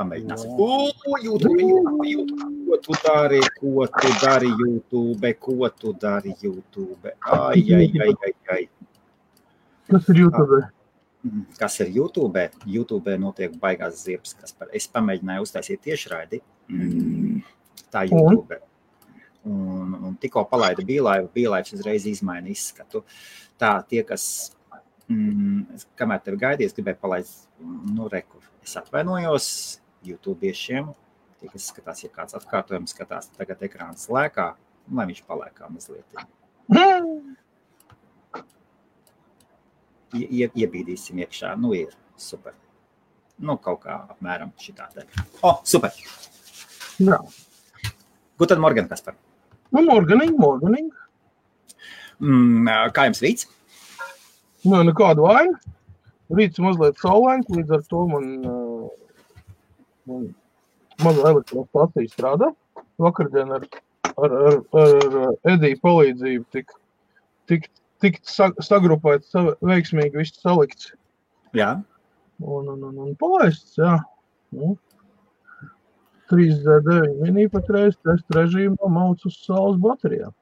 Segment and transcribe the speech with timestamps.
[0.00, 0.52] Pamēģināsim.
[0.56, 0.88] O,
[1.20, 2.52] YouTube, YouTube, YouTube.
[2.68, 7.12] Ko tu dari, ko tu dari YouTube, ko tu dari YouTube?
[7.20, 8.62] Ai, ai, ai, ai, ai.
[9.90, 10.62] Kas ir YouTube?
[11.22, 12.46] Mm, Kas ir YouTube?
[12.64, 14.72] YouTube notiek baigās ziepes, kas par.
[14.72, 16.40] Es pamēģināju uztaisīt tiešraidi.
[16.72, 17.44] Mm,
[17.92, 18.58] tā YouTube.
[19.44, 23.04] Un, un tikko palaida bīlaivu, bīlaivs uzreiz izmaina izskatu.
[23.60, 24.24] Tā tie, kas,
[25.12, 28.40] mm, kamēr tevi gaidīja, es gribēju palaist, nu, reku.
[28.62, 30.90] Es atvainojos YouTubiešiem,
[31.40, 34.52] tie, kas skatās, ja kāds atkārtojums skatās, tagad ekrāns lēkā,
[34.92, 36.22] lai viņš paliekā mazliet.
[40.12, 42.54] Ie, iebīdīsim iekšā, nu ir super.
[43.42, 45.06] Nu, kaut kā apmēram šitā te.
[45.42, 45.94] O, super!
[47.00, 47.18] Jā.
[48.38, 49.16] Guten Morgen, Kaspar!
[49.72, 50.90] Nu, morganiņ, morganiņ.
[52.22, 53.48] Mm, kā jums rīts?
[54.62, 55.56] Nu, nekādu vainu.
[56.32, 58.90] Rīts mazliet saulains, līdz ar to man, uh,
[60.08, 60.28] man
[61.02, 62.50] maza elektrostacija strādā.
[63.02, 63.66] Vakardien ar,
[64.12, 66.72] ar, ar, ar Ediju palīdzību tik,
[67.50, 67.68] tik,
[68.02, 70.92] tik sagrupēts, veiksmīgi viss salikts.
[71.56, 71.74] Jā.
[72.42, 73.96] Un, un, un, un palaists, jā.
[74.52, 74.74] Nu,
[76.32, 80.32] 3D9 mini patreiz testa režīmā mauc uz saules baterijām.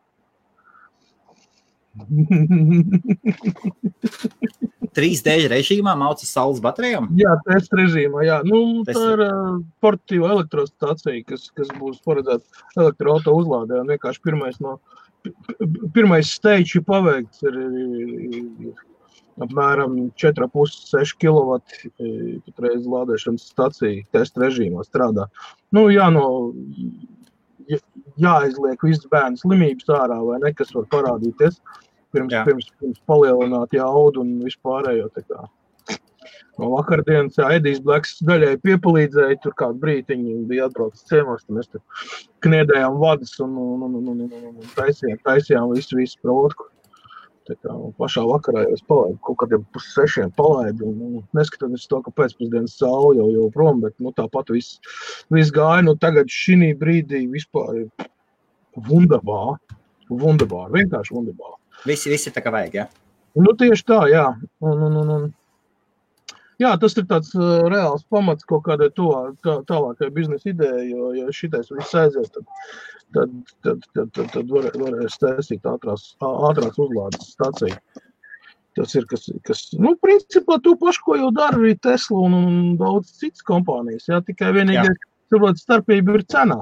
[4.96, 7.08] 3D režīmā uz saules baterijām?
[7.18, 8.38] Jā, testa režīmā, jā.
[8.46, 12.44] Nu, tā ir uh, portatīva elektrostacija, kas, kas būs paredzēta
[12.78, 13.74] elektroauto uzlādē.
[13.90, 14.72] Vienkārši pirmais no,
[15.94, 18.46] pirmais stage ir paveikts ir, ir, ir
[19.40, 21.58] apmēram 4,5-6 kW
[22.46, 25.24] patreiz lādēšanas stacija testa režīmā strādā.
[25.74, 26.24] Nu, jā, no,
[28.20, 31.60] jāizliek viss bērnu slimības ārā, vai ne, kas var parādīties
[32.14, 32.44] pirms, jā.
[32.48, 35.08] pirms, pirms palielināt jaudu un vispārējo.
[36.60, 41.80] No vakardienas, Edijs Blaks daļai piepalīdzēja, tur kādu brītiņu bija atbraucis ciemos, tad mēs tur
[42.44, 46.68] kniedējām vadas un, un, un, un, un, un, un taisījām, taisījām visu, visu protku.
[47.48, 52.12] Kā pašā vakarā jau es palaidu, kaut kādiem pussešiem palaidu, un, un neskatoties to, ka
[52.14, 54.78] pēcpusdienas saule jau jau prom, bet, nu, tāpat viss,
[55.34, 58.10] viss gāja, nu, tagad šī brīdī vispār ir
[58.86, 59.58] wunderbār,
[60.12, 61.56] wunderbār, vienkārši wunderbār.
[61.88, 62.86] Visi, visi tā kā vajag, jā?
[63.40, 64.26] Nu, tieši tā, jā.
[64.60, 65.28] Un, un, un, un.
[66.61, 69.09] Jā, tas ir tāds uh, reāls pamats kaut kādai to,
[69.43, 72.45] tā, tālākai biznesa idejai, jo, ja šitais viss aizies, tad,
[73.15, 73.33] tad,
[73.65, 77.75] tad, tad, tad, tad var, varēs taisīt ātrās, ātrās uzlādes staciju.
[78.75, 82.55] Tas ir, kas, kas nu, principā to pašu, ko jau dara arī Tesla un, un
[82.79, 84.09] daudz citas kompānijas.
[84.11, 84.97] Jā, tikai vienīgais,
[85.31, 86.61] saprot, starpība ir cenā.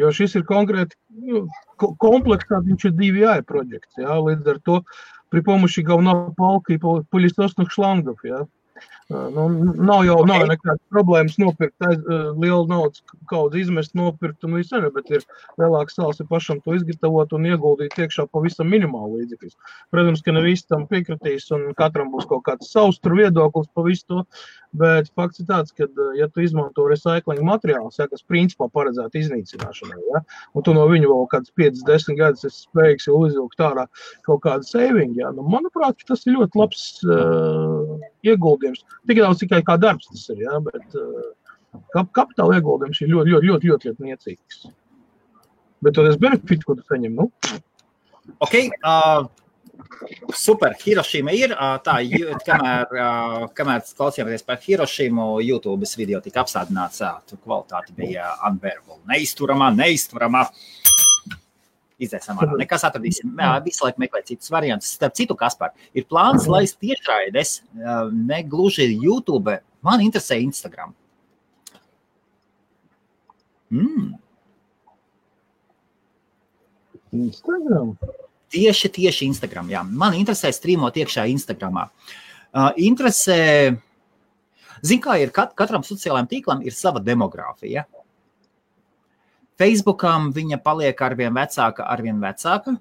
[0.00, 1.42] Jo šis ir konkrēti nu,
[2.00, 3.98] kompleksā, viņš ir divi AI projekts.
[3.98, 4.78] Jā, līdz ar to
[5.32, 8.22] при помощи говна палки и пылесосных шлангов.
[8.22, 8.46] Ja?
[9.09, 9.47] Nu,
[9.87, 12.01] nav jau nav nekādas problēmas nopirkt aiz,
[12.35, 15.23] lielu naudas kaudu, izmest, nopirkt un viss arī, bet ir
[15.61, 19.55] lielāks sāls ir pašam to izgatavot un ieguldīt iekšā pavisam minimālu līdzekļus.
[19.95, 23.85] Protams, ka ne visi tam piekritīs un katram būs kaut kāds savs tur viedoklis pa
[23.87, 24.25] visu to,
[24.77, 29.99] bet fakts ir tāds, ka, ja tu izmanto recycling materiālus, ja, kas principā paredzēta iznīcināšanai,
[30.11, 30.23] ja,
[30.53, 33.87] un tu no viņu vēl kāds 5, 10 gadus esi spējīgs jau izvilkt ārā
[34.27, 37.76] kaut kādu saving, ja, nu, manuprāt, tas ir ļoti labs uh,
[38.27, 43.33] ieguldījums Tik daudz tikai kā darbs tas ir, ja, bet uh, kapitāla ieguldījums ir ļoti,
[43.35, 44.61] ļoti, ļoti, ļoti, ļoti niecīgs.
[45.85, 47.27] Bet tas benefits, ko tu saņem, nu?
[48.43, 49.27] Ok, uh,
[50.35, 51.53] super, Hirošīma ir.
[51.85, 51.97] Tā,
[52.47, 52.97] kamēr,
[53.57, 60.47] kamēr klausījāmies par Hirošīmu, YouTube video tika apstādināts, tur kvalitāte bija unbearable, neizturamā, neizturamā.
[61.97, 62.53] Izdzēsim ārā.
[62.59, 63.31] Nekas atradīsim.
[63.41, 64.91] Jā, visu laiku meklēt citus variantus.
[64.99, 67.55] Starp citu, Kaspar, ir plāns laist tiešraides,
[68.13, 69.57] ne gluži YouTube.
[69.85, 70.93] Man interesē Instagram.
[73.73, 74.13] Mm.
[77.17, 77.97] Instagram?
[78.53, 79.69] Tieši, tieši Instagram.
[79.71, 79.83] Jā.
[79.83, 81.87] Man interesē strīmot iekšā Instagramā.
[82.55, 83.75] Uh, interesē,
[84.85, 87.83] zin kā ir, kat, katram sociālajam tīklam ir sava demogrāfija.
[89.57, 92.75] Facebookam viņa paliek arvien vecāka, arvien vecāka.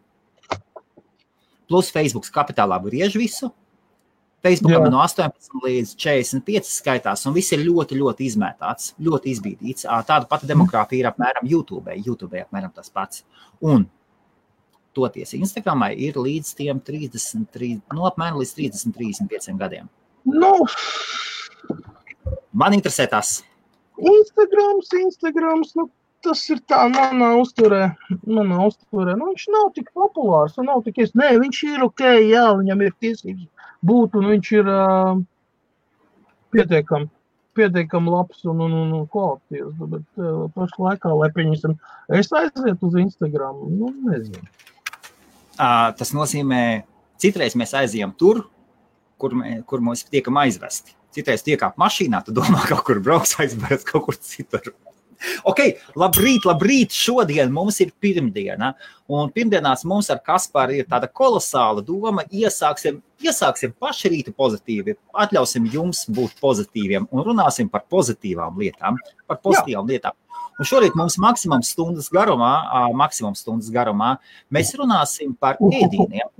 [1.67, 3.51] Plus Facebook kapitālā griež visu.
[4.45, 4.91] Facebookam Jā.
[4.93, 9.89] no 18 līdz 45 skaitās, un viss ir ļoti, ļoti izmētāts, ļoti izbīdīts.
[10.07, 11.97] Tāda pati demogrāfija ir apmēram YouTube.
[12.05, 13.25] YouTube apmēram tas pats.
[13.65, 13.89] Un
[14.97, 19.91] toties Instagramai ir līdz 33, no nu, apmēram līdz 30, 35 gadiem.
[20.29, 20.53] Nu.
[22.57, 23.41] Man interesē tas.
[23.97, 25.89] Instagrams, Instagrams, nu,
[26.27, 27.83] tas ir tā, manā uzturē,
[28.27, 29.17] manā uzturē.
[29.17, 31.15] Nu, viņš nav tik populārs un nav tik ies.
[31.19, 33.47] Nē, viņš ir ok, jā, viņam ir tiesības
[33.87, 35.21] būt un viņš ir uh,
[36.55, 37.11] pietiekami
[37.57, 39.79] pietiekami labs un, un, un, un kvalitīvs.
[39.93, 41.77] Bet uh, pašlaikā, lai pieņemsim,
[42.19, 44.45] es aizietu uz Instagram, nu, nezinu.
[45.57, 46.61] Uh, tas nozīmē,
[47.23, 48.45] citreiz mēs aizjām tur,
[49.21, 50.97] kur, mē, kur mums tiekam aizvesti.
[51.17, 54.75] Citreiz tiekam mašīnā, tu domā, kaut kur brauks aizvest kaut kur citur.
[55.49, 55.63] Ok,
[55.99, 56.95] labrīt, labrīt.
[56.97, 58.73] Šodien mums ir pirmdiena.
[59.13, 62.25] Un pirmdienās mums ar Kasparu ir tāda kolosāla doma.
[62.31, 64.97] Iesāksim, iesāksim paši rītu pozitīvi.
[65.25, 68.99] Atļausim jums būt pozitīviem un runāsim par pozitīvām lietām.
[69.27, 69.91] Par pozitīvām Jā.
[69.95, 70.19] lietām.
[70.57, 72.53] Un šorīt mums maksimums stundas garumā,
[72.97, 74.15] maksimums stundas garumā
[74.53, 76.31] mēs runāsim par ēdieniem.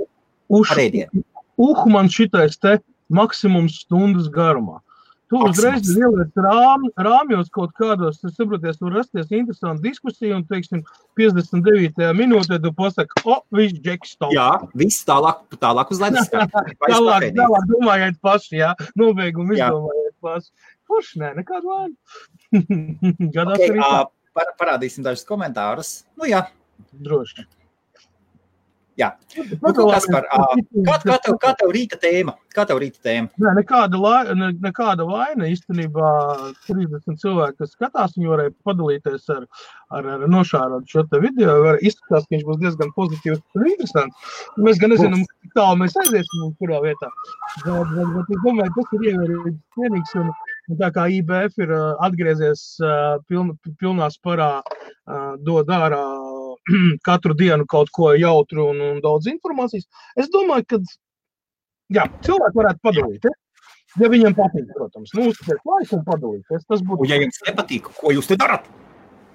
[0.49, 1.25] Par ēdieniem.
[1.57, 2.79] Uh, man šitais te
[3.13, 4.81] maksimums stundas garumā.
[5.27, 10.85] Tu uzreiz ieliec rām, rāmjos kaut kādos, tas saproties, tur rasties interesanti diskusija, un, teiksim,
[11.19, 12.13] 59.
[12.15, 14.31] minūtē tu pasaki, o, viss džeks stop.
[14.37, 16.31] Jā, viss tālāk, tālāk uz ledus.
[16.93, 20.53] tālāk, tālāk domājiet paši, jā, nobeigumu izdomājiet paši.
[20.87, 21.97] Kurš nē, nekādu vainu.
[23.35, 23.83] Gadās okay, arī.
[24.37, 25.97] Par, parādīsim dažus komentārus.
[26.15, 26.45] Nu jā.
[26.93, 27.49] Droši.
[28.97, 32.33] Jā, nu, kas par, kā, kā, tev, kā tev rīta tēma?
[32.57, 33.29] Kā tev rīta tēma?
[33.43, 35.51] Nē, nekāda, lai, ne, nekāda vaina.
[35.53, 36.13] Īstenībā
[36.65, 39.45] 30 cilvēki, kas skatās, viņi varēja padalīties ar,
[39.99, 41.59] ar, ar nošārot šo te video.
[41.67, 44.39] Var izskatās, ka viņš būs diezgan pozitīvs un interesants.
[44.65, 47.13] Mēs gan nezinām, cik tālu mēs aiziesim un kurā vietā.
[47.67, 50.17] Bet, bet, bet es domāju, tas ir ievērības cienīgs.
[50.23, 50.33] Un,
[50.73, 51.77] un tā kā IBF ir
[52.09, 52.65] atgriezies
[53.29, 54.55] piln, pilnā sparā,
[55.45, 56.07] dod ārā
[57.09, 59.87] katru dienu kaut ko jautru un, un daudz informācijas.
[60.19, 60.81] Es domāju, ka
[61.99, 63.29] jā, cilvēki varētu padalīt.
[63.29, 63.37] Ja?
[64.13, 66.67] Viņam patīk, protams, nu, uzspiest laiku un padalīties.
[66.69, 67.07] Tas būtu.
[67.07, 68.67] Un, ja jums nepatīk, ko jūs te darat?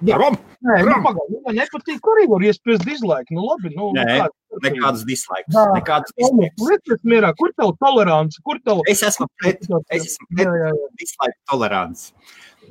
[0.02, 0.36] Daram!
[0.66, 3.34] Nē, nu, pagaidi, ja nepatīk, arī var iespiest dislike.
[3.34, 5.54] Nu, labi, nu, Nē, kāds, nekādas dislikes.
[5.54, 8.40] Jā, nekādas mierā, kur tev tolerants?
[8.46, 8.82] Kur tev...
[8.90, 9.62] Es esmu pret,
[9.94, 10.90] es esmu pret jā, jā, jā.
[11.02, 12.08] dislike tolerants.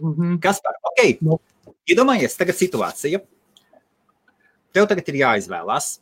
[0.00, 0.40] Mm -hmm.
[0.42, 0.78] Kas par?
[0.90, 1.22] Ok.
[1.22, 1.38] Nu.
[1.90, 3.22] Iedomājies, tagad situācija
[4.74, 5.94] tev tagad ir jāizvēlās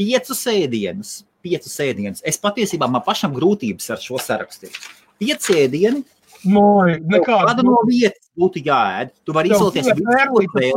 [0.00, 1.20] piecus ēdienus.
[1.42, 2.22] Piecus ēdienus.
[2.22, 4.70] Es patiesībā man pašam grūtības ar šo sarakstu.
[5.18, 6.04] Pieci ēdieni,
[6.42, 9.12] Noi, Kāda no vietas būtu jāēd?
[9.26, 9.88] Tu vari izvēlēties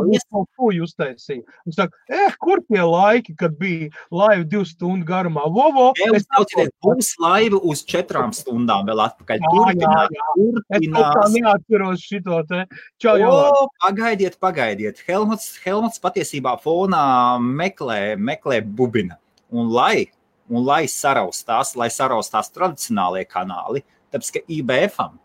[0.06, 1.26] visu, ko vēlies.
[1.66, 5.46] Viņš saka, eh, kur tie laiki, kad bija laiva divu stundu garumā?
[5.50, 9.38] Vovo, es taucies, būs laiva uz četrām stundām vēl atpakaļ.
[9.52, 11.24] Turpināt, turpināt.
[11.24, 12.66] Es neatceros šito te.
[12.98, 15.02] Čau, o, pagaidiet, pagaidiet.
[15.06, 19.18] Helmuts, Helmuts patiesībā fonā meklē, meklē bubina.
[19.50, 20.10] Un lai,
[20.50, 25.20] un lai saraustās, lai saraustās tradicionālie kanāli, tāpēc, ka IBF-am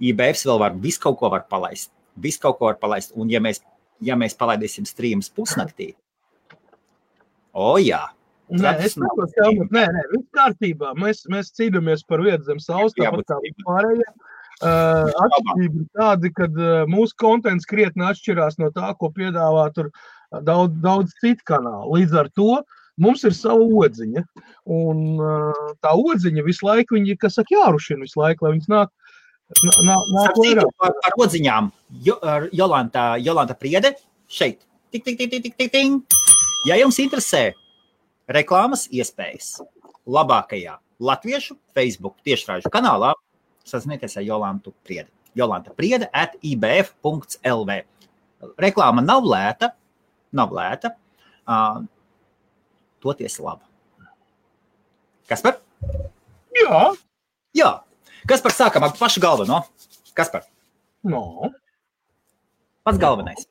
[0.00, 1.92] IBFs vēl var visu kaut ko var palaist.
[2.20, 3.12] Visu kaut ko var palaist.
[3.16, 3.60] Un ja mēs,
[4.04, 5.92] ja mēs palaidīsim streamus pusnaktī,
[7.52, 8.06] o jā.
[8.50, 10.94] Nē, es saprotu, ka nē, nē, viss kārtībā.
[10.98, 14.08] Mēs, mēs cīnāmies par vietu zem saules, tāpat kā pārējie.
[14.60, 19.88] Uh, atšķirība ir tāda, ka uh, mūsu kontents krietni atšķirās no tā, ko piedāvā tur
[20.44, 21.94] daudz, daudz citu kanālu.
[21.94, 22.58] Līdz ar to
[23.00, 24.26] mums ir sava odziņa.
[24.74, 28.92] Un uh, tā odziņa visu laiku, viņi, kas saka, jārušina visu laiku, lai viņas nāk
[29.50, 31.70] Citu, par, par odziņām.
[32.06, 32.16] Jo,
[32.54, 33.94] Jolanta, Jolanta Priede
[34.30, 34.62] šeit.
[34.94, 36.18] Tik, tik, tik, tik, tik, tik.
[36.68, 37.50] Ja jums interesē
[38.30, 39.58] reklāmas iespējas
[40.10, 43.14] labākajā latviešu Facebook tiešraižu kanālā,
[43.66, 45.10] sazināties ar Jolantu Priedi.
[45.34, 47.80] Jolanta Priede at ibf.lv.
[48.60, 49.72] Reklāma nav lēta,
[50.36, 50.94] nav lēta,
[51.46, 51.82] uh,
[53.02, 53.66] toties laba.
[55.30, 55.60] Kas par?
[56.54, 56.82] Jā.
[57.56, 57.70] Jā,
[58.28, 59.62] Kas par sākam ar pašu galveno?
[60.16, 60.44] Kas par?
[61.04, 61.52] No.
[62.84, 63.46] Pats galvenais.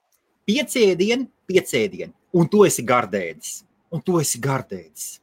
[0.49, 3.63] Pieciedieni, pieciedieni, un tu esi gardēdis.
[3.93, 5.15] Un tu esi gardēdis.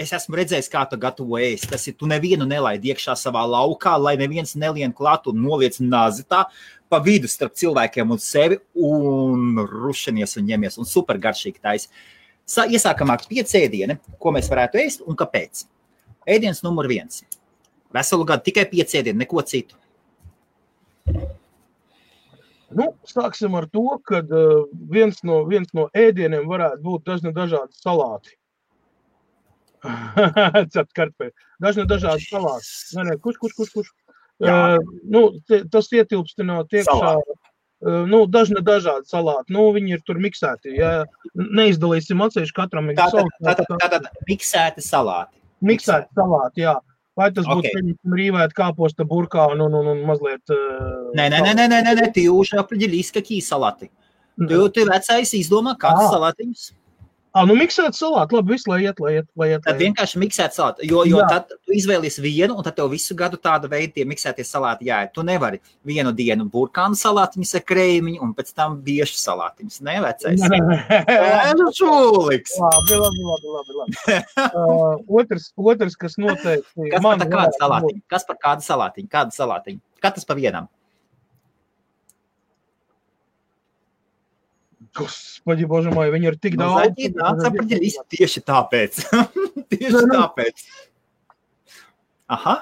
[0.00, 1.68] Es esmu redzējis, kā tu gatavo ēst.
[1.70, 6.24] Tas ir, tu nevienu nelaidi iekšā savā laukā, lai neviens nelien klāt un noliec nāzi
[6.26, 6.46] tā
[6.90, 11.86] pa vidu starp cilvēkiem un sevi un rušanies un ņemies un super garšīgi tais.
[12.44, 15.64] Iesākam ar pieciedieni, ko mēs varētu ēst un kāpēc.
[16.28, 17.22] Ēdiens numur viens
[17.94, 19.78] Veselu gadu tikai pieciedieni, neko citu.
[22.74, 27.76] Nu, sāksim ar to, ka uh, viens, no, viens no ēdieniem varētu būt dažni dažādi
[27.78, 28.34] salāti.
[31.62, 32.70] Dažni dažādi salāti.
[32.96, 33.90] Nē, nē, kurš, kurš, kurš, kurš.
[34.42, 37.12] Uh, nu, te, tas ietilpstināt iekšā.
[37.84, 39.54] Uh, nu, dažni dažādi salāti.
[39.54, 40.74] Nu, viņi ir tur miksēti.
[40.80, 42.90] Ja neizdalīsim atsevišķi katram.
[42.96, 45.38] Tātad, tātad, tātad miksēti salāti.
[45.64, 46.74] Miksēti salāti, jā.
[47.19, 47.95] Vai tas būtu okay.
[48.15, 50.43] rīvēt kāposta burkā un, un, un, un mazliet...
[50.47, 53.89] Uh, nē, nē, nē, nē, nē, nē, nē, ты уже определись, какие салаты.
[54.39, 56.69] Ты, ты vecais izdomā kādus salātiņus.
[57.34, 59.64] Ah, nu, miksēt salātu, labi, visu, lai iet, lai iet, lai iet.
[59.64, 61.24] Tad vienkārši miksēt salātu, jo, jo Jā.
[61.32, 65.10] tad tu izvēlies vienu, un tad tev visu gadu tāda veida tie miksētie salāti jāiet.
[65.16, 69.80] Tu nevari vienu dienu burkānu salātiņus ar krēmiņu, un pēc tam biešu salātiņus.
[69.82, 70.46] Nē, vecais.
[70.46, 72.54] Nē, nu, čūliks.
[72.62, 73.78] Labi, labi, labi, labi.
[73.80, 74.20] labi.
[74.46, 76.86] uh, otrs, otrs, kas noteikti.
[76.94, 78.04] Kas man par kādu salātiņu?
[78.14, 79.10] Kas par kādu salātiņu?
[79.10, 79.82] Kādu salātiņu?
[80.06, 80.70] Katrs pa vienam.
[84.95, 86.79] Господи, боже мой, viņi ir tik daudz.
[86.79, 89.03] Zaļie nāca apģērbties tieši tāpēc.
[89.71, 90.65] tieši tāpēc.
[92.29, 92.55] Aha.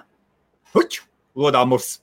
[0.75, 1.05] Huču,
[1.37, 1.97] lodā mūs.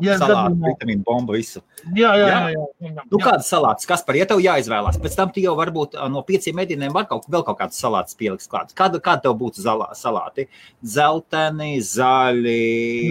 [0.00, 1.60] Jā, salāti, vitamīnu bombu, visu.
[1.92, 2.38] Jā, jā, jā.
[2.54, 3.02] jā, jā.
[3.10, 6.56] Nu, kādas salātas, kas par, ja tev jāizvēlās, pēc tam tu jau varbūt no pieciem
[6.56, 8.72] medīniem var kaut, vēl kaut kādas salātas pielikt klāt.
[8.76, 10.46] Kāda, kāda tev būtu zalā, salāti?
[10.80, 12.62] Zelteni, zaļi.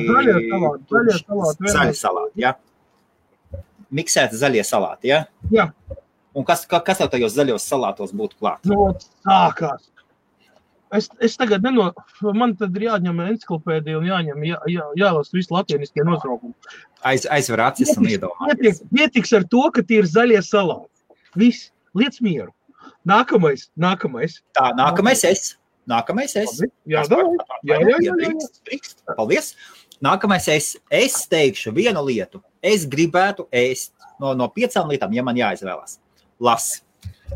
[0.10, 1.74] Zaļie salāti, zaļie salāti.
[1.76, 2.56] Zaļi salāti, jā.
[2.56, 2.58] Ja?
[3.95, 5.13] Miksēti zaļie salāti.
[5.13, 5.25] Ja?
[5.55, 5.71] Jā.
[6.35, 8.71] Un kas, kas tev tajos zaļos salātos būtu klāts?
[8.71, 9.91] No, nu, sākās.
[10.95, 11.89] Es, es tagad neno,
[12.39, 16.55] man tad ir jāņem encyklopēdija un jāņem, jā, jā, jālasa visi latieniskie nosaukumi.
[17.07, 18.61] Aiz, aizver acis un iedomājies.
[18.61, 20.91] Pietiks, pietiks ar to, ka tie ir zaļie salāti.
[21.39, 22.53] Viss, liec mieru.
[23.11, 24.39] Nākamais, nākamais.
[24.55, 25.55] Tā, nākamais es.
[25.91, 26.61] Nākamais es.
[26.89, 27.25] Jā, jā,
[27.67, 28.79] jā, jā, jā, jā.
[29.19, 29.55] Paldies.
[30.03, 35.39] Nākamais es, es teikšu vienu lietu es gribētu ēst no, no piecām lietām, ja man
[35.39, 35.99] jāizvēlās.
[36.43, 36.81] Lasi.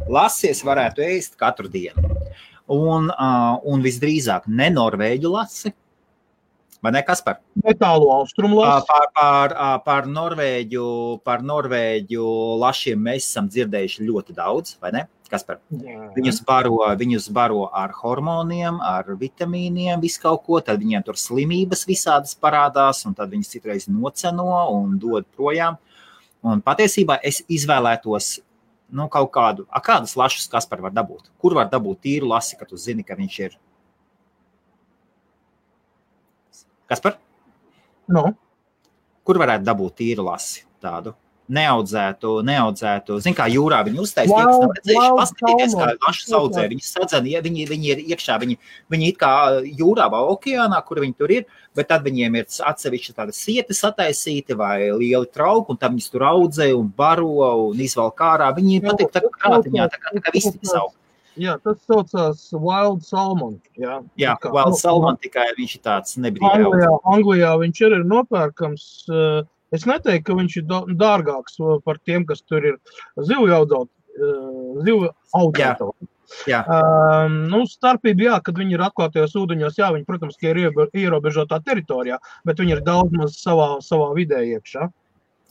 [0.09, 2.17] Lasi es varētu ēst katru dienu.
[2.69, 5.73] Un, uh, un visdrīzāk ne norvēģu lasi,
[6.85, 7.41] vai ne kas par?
[7.65, 8.87] Metālu austrumu lasi.
[8.89, 9.55] Par, par,
[9.85, 10.89] par, norvēģu,
[11.27, 12.25] par norvēģu
[12.63, 15.05] lašiem mēs esam dzirdējuši ļoti daudz, vai ne?
[15.29, 15.59] Kas par?
[16.17, 20.63] Viņus baro, viņus baro ar hormoniem, ar vitamīniem, visu kaut ko.
[20.65, 25.77] Tad viņiem tur slimības visādas parādās, un tad viņas citreiz noceno un dod projām.
[26.49, 28.39] Un patiesībā es izvēlētos
[28.89, 31.29] nu, kaut kādu, a, kādus lašus, kas par var dabūt.
[31.41, 33.59] Kur var dabūt tīru lasi, ka tu zini, ka viņš ir.
[36.89, 37.19] Kas par?
[38.09, 38.31] No.
[39.27, 41.15] Kur varētu dabūt tīru lasi tādu?
[41.49, 43.19] neaudzētu, neaudzētu.
[43.25, 46.65] Zin, kā jūrā viņi uztaisīja, wow, nav redzējuši, wow, paskatieties, kā lašas audzē.
[46.73, 48.59] Viņi sadzen, ja viņi, viņi ir iekšā, viņi,
[48.93, 49.33] viņi it kā
[49.65, 54.57] jūrā vai okeānā, kur viņi tur ir, bet tad viņiem ir atsevišķi tāda sieti sataisīti
[54.59, 57.33] vai lieli trauki, un tam viņas tur audzē un baro
[57.71, 58.53] un izvelk ārā.
[58.57, 60.95] Viņi patīk tā kā krātiņā, tā kā, tā kā vistiņas aug.
[61.39, 63.59] Jā, tas saucās Wild Salmon.
[63.79, 66.51] Jā, jā kā, Wild nu, Salmon, tikai viņš ir tāds nebrīvs.
[66.59, 68.91] Anglijā, Anglijā viņš ir nopērkams.
[69.13, 72.79] Uh, Es neteiktu, ka viņš ir dārgāks par tiem, kas tur ir
[73.21, 73.91] zivju audzēt,
[74.87, 76.09] zivju audzētāji.
[76.49, 76.61] Jā.
[76.69, 82.19] Um, nu, starpība, jā, kad viņi ir atklātajos ūdeņos, jā, viņi, protams, ir ierobežotā teritorijā,
[82.49, 84.89] bet viņi ir daudz maz savā, savā vidē iekšā.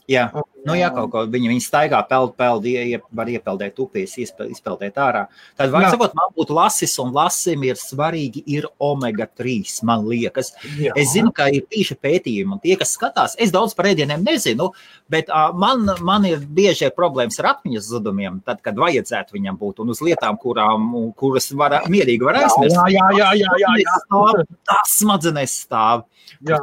[0.08, 0.28] Jā,
[0.66, 5.24] nu, jā kaut ko viņi, viņi staigā, peld, peld, ie, var iepeldēt upīs, izpeldēt ārā.
[5.58, 10.52] Tad, var sakot, man būtu lasis, un lasim ir svarīgi ir omega-3, man liekas.
[10.80, 10.94] Jā.
[10.98, 14.70] Es zinu, ka ir tīši pētījumi, un tie, kas skatās, es daudz par ēdieniem nezinu,
[15.12, 19.82] bet uh, man, man ir bieži problēmas ar atmiņas zudumiem, tad, kad vajadzētu viņam būt,
[19.84, 22.78] un uz lietām, kurām, kuras var, mierīgi var aizmirst.
[22.78, 24.46] Jā, jā, jā, jā, jā, jā.
[24.68, 26.08] Tas smadzenēs stāv.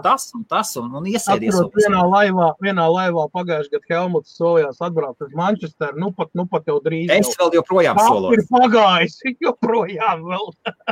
[0.04, 1.58] Tas un tas, un, un iesēdies.
[1.76, 6.00] Vienā laivā, vienā laivā pagājušajā gadā Helmuts solījās atbraukt uz Manchesteru.
[6.02, 7.12] Nu pat, nu pat jau drīz.
[7.14, 8.34] Es vēl joprojām solu.
[8.36, 10.52] Ir pagājis, joprojām vēl.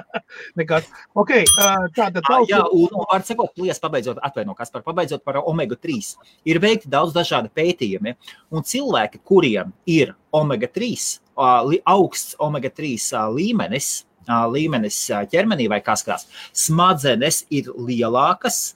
[0.60, 0.90] Nekas.
[1.20, 1.36] Ok.
[1.96, 6.14] Tā, jā, un, var sakot, plies pabeidzot, atvaino, kas par pabeidzot par omega-3.
[6.50, 8.16] Ir veikti daudz dažādi pētījumi,
[8.54, 11.20] un cilvēki, kuriem ir omega-3,
[11.90, 13.94] augsts omega-3 līmenis,
[14.28, 15.02] līmenis
[15.32, 18.74] ķermenī vai kas kās, smadzenes ir lielākas,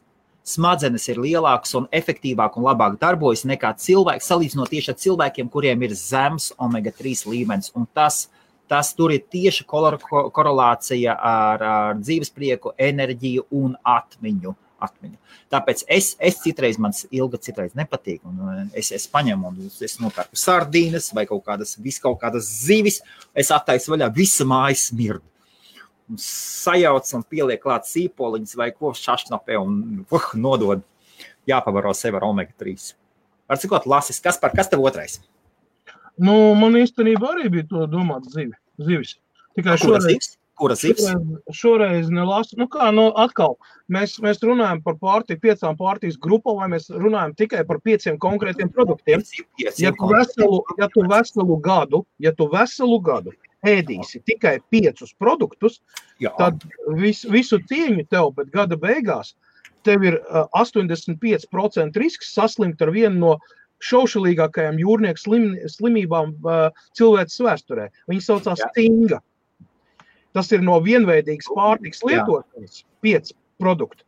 [0.47, 5.83] smadzenes ir lielākas un efektīvāk un labāk darbojas nekā cilvēki, salīdzinot tieši ar cilvēkiem, kuriem
[5.87, 7.73] ir zems omega-3 līmenis.
[7.75, 8.27] Un tas,
[8.71, 14.55] tas tur ir tieši korelācija ar, ar dzīvesprieku, enerģiju un atmiņu.
[14.77, 15.15] atmiņu.
[15.51, 18.21] Tāpēc es, es citreiz man ilga, citreiz nepatīk.
[18.77, 23.01] Es, es paņemu un es nopērku sardīnas vai kaut kādas, kaut kādas zivis.
[23.33, 25.25] Es attaisu vaļā, visa māja smirda
[26.15, 30.85] sajauc un pieliek klāt sīpoliņus vai ko šašnapē un uh, nodod.
[31.47, 32.91] Jāpavaro sev ar omega-3.
[33.47, 35.21] Ar cikot lasis, kas par kas tev otrais?
[36.19, 39.15] Nu, man īstenībā arī bija to domāt zivi, zivis.
[39.55, 40.97] Tikai šoreiz, Kuras ir?
[40.97, 42.57] Šoreiz, šoreiz nelasu.
[42.57, 43.55] Nu kā, nu atkal,
[43.93, 48.71] mēs, mēs runājam par pārtiku, piecām pārtikas grupām, vai mēs runājam tikai par pieciem konkrētiem
[48.73, 49.21] produktiem.
[49.77, 53.35] Ja tu veselu, ja tu veselu gadu, ja tu veselu gadu
[53.67, 55.81] ēdīsi tikai piecus produktus,
[56.23, 56.31] Jā.
[56.39, 56.63] tad
[56.99, 59.35] vis, visu cieņu tev, bet gada beigās
[59.87, 63.33] tev ir uh, 85% risks saslimt ar vienu no
[63.87, 67.87] šaušalīgākajām jūrnieku slim, slimībām uh, cilvēces vēsturē.
[68.09, 68.71] Viņi saucās Jā.
[68.73, 69.21] stinga.
[70.35, 74.03] Tas ir no vienveidīgas pārtikas lietošanas, pieci produkti.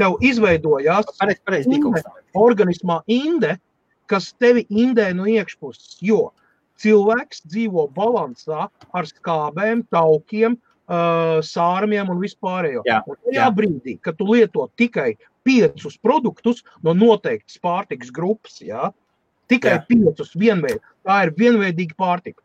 [0.00, 2.02] Tev izveidojās pareiz, pareiz, inde,
[2.36, 3.56] organismā inde,
[4.10, 5.98] kas tevi indē no iekšpuses.
[6.04, 6.32] Jo
[6.82, 10.56] cilvēks dzīvo balansā ar skābēm, taukiem,
[10.88, 12.84] uh, sārmiem un vispārējo.
[12.88, 13.50] Jā, un tajā jā.
[13.54, 15.14] brīdī, kad tu lieto tikai
[15.44, 18.90] piecus produktus no noteiktas pārtikas grupas, jā,
[19.52, 19.84] tikai jā.
[19.90, 22.40] piecus vienveidīgi, tā ir vienveidīga pārtika.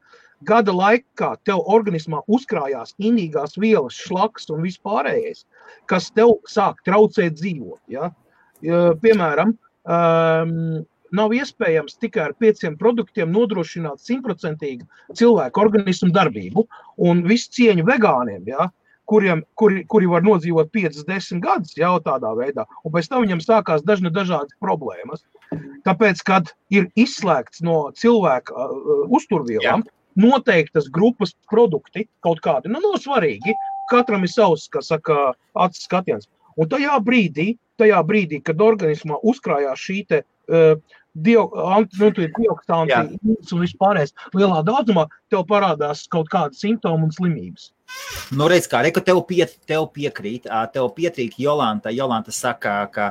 [0.48, 5.44] Gada laikā tev organismā uzkrājās indīgās vielas, šlaks un vispārējais,
[5.92, 7.82] kas tev sāk traucēt dzīvot.
[7.92, 8.14] Ja?
[9.04, 9.52] Piemēram,
[9.84, 10.54] um,
[11.16, 14.88] nav iespējams tikai ar pieciem produktiem nodrošināt simtprocentīgu
[15.18, 16.66] cilvēku organismu darbību.
[17.10, 18.70] Un viss cieņa vegāniem, ja,
[19.10, 23.42] kuriem, kuri, kuri var nodzīvot 5, 10 gadus jau tādā veidā, un pēc tam viņam
[23.42, 25.24] sākās dažna dažādas problēmas.
[25.88, 29.96] Tāpēc, kad ir izslēgts no cilvēka uh, uzturvielām, Jā.
[30.20, 33.56] noteiktas grupas produkti, kaut kādi, nu, nav svarīgi,
[33.90, 36.30] katram ir savs, kā saka, acis skatiens.
[36.60, 40.76] Un tajā brīdī, tajā brīdī, kad organismā uzkrājās šī te, uh,
[41.14, 43.20] dio, nu, dioksanti
[43.54, 47.72] un vispārējais lielā daudzumā, tev parādās kaut kāda simptoma un slimības.
[48.36, 51.90] Nu, redz, kā reka, tev, pie, tev piekrīt, tev piekrīt Jolanta.
[51.94, 53.10] Jolanta saka, ka,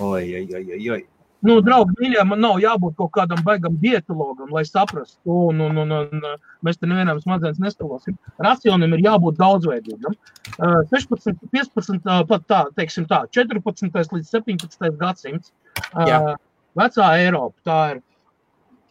[0.00, 1.02] oi, oi, oi, oi.
[1.46, 5.20] Nu, draugi, mīļā, man nav jābūt kaut kādam baigam dietologam, lai saprastu,
[5.52, 6.24] un, un, un, un
[6.64, 8.16] mēs te nevienam smadzenes nestalosim.
[8.42, 10.16] Racionam ir jābūt daudzveidīgam.
[10.90, 15.52] 16, 15, pat tā, teiksim tā, 14 līdz 17 gadsimts.
[16.08, 16.38] Jā
[16.76, 17.56] vecā Eiropa.
[17.66, 18.02] Tā ir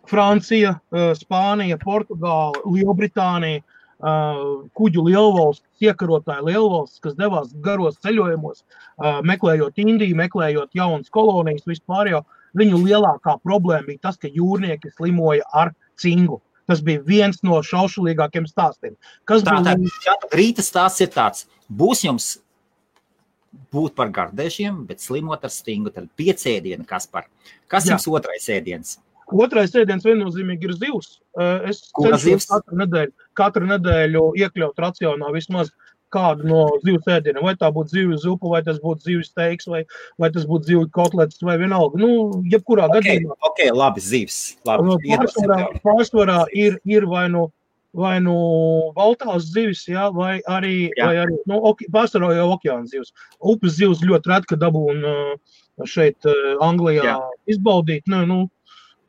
[0.10, 4.42] Francija, eh, Spānija, Portugāla, Lielbritānija, eh,
[4.77, 8.63] kuģu lielvalsts, iekarotāja lielvalsts, kas devās garos ceļojumos,
[9.04, 12.25] eh, meklējot Indiju, meklējot jaunas kolonijas, vispār jau
[12.56, 16.42] viņu lielākā problēma bija tas, ka jūrnieki slimoja ar cingu.
[16.68, 18.96] Tas bija viens no šaušalīgākiem stāstiem.
[19.25, 19.88] Kas tā, bija?
[20.06, 21.46] Tā, rīta stāsts ir tāds.
[21.70, 22.39] Būs jums
[23.74, 25.93] būt par gardēšiem, bet slimot ar stingu.
[25.93, 27.29] Tad piecēdienu, kas par.
[27.71, 27.95] Kas Jā.
[27.95, 28.97] jums otrais ēdiens?
[29.33, 31.17] Otrais ēdiens viennozīmīgi ir zivs.
[31.65, 35.73] Es cenšos katru nedēļu, katru nedēļu iekļaut racionā vismaz
[36.13, 37.41] kādu no zivs ēdieniem.
[37.43, 39.82] Vai tā būtu zivs zupa, vai tas būtu zivs steiks, vai,
[40.21, 41.99] vai tas būtu zivs kotlets, vai vienalga.
[41.99, 43.38] Nu, jebkurā okay, gadījumā.
[43.49, 44.39] Ok, labi, zivs.
[44.67, 47.47] Labi, pārsvarā, pārsvarā ir, ir vai nu.
[47.49, 47.51] No
[47.95, 48.36] vai nu
[48.95, 51.08] baltās zivis, ja, vai arī, jā.
[51.08, 51.62] vai arī nu,
[51.93, 53.13] pārsvarā jau okeāna zivs.
[53.39, 57.17] Upes zivs ļoti reti, ka dabūna uh, šeit uh, Anglijā jā.
[57.55, 58.05] izbaudīt.
[58.12, 58.39] Nu, nu,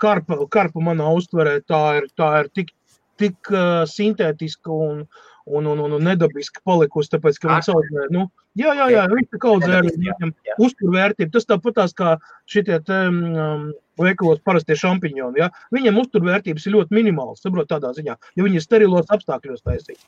[0.02, 2.72] karpa, karpa manā uztverē tā ir, tā ir tik,
[3.20, 5.06] tik uh, sintētiska un,
[5.46, 8.24] un, un, un nedabiski palikusi, tāpēc, ka viņi audzē, nu,
[8.58, 10.32] jā, jā, jā, viņi tā audzē arī viņam
[10.66, 11.32] uzturvērtību.
[11.36, 12.16] Tas tāpatās kā
[12.50, 13.68] šitie te, um,
[14.02, 18.66] veikalos parastie šampiņoni, ja, viņiem uzturvērtības ir ļoti minimāls, saprot tādā ziņā, jo viņi ir
[18.66, 20.02] sterilos apstākļos taisīti.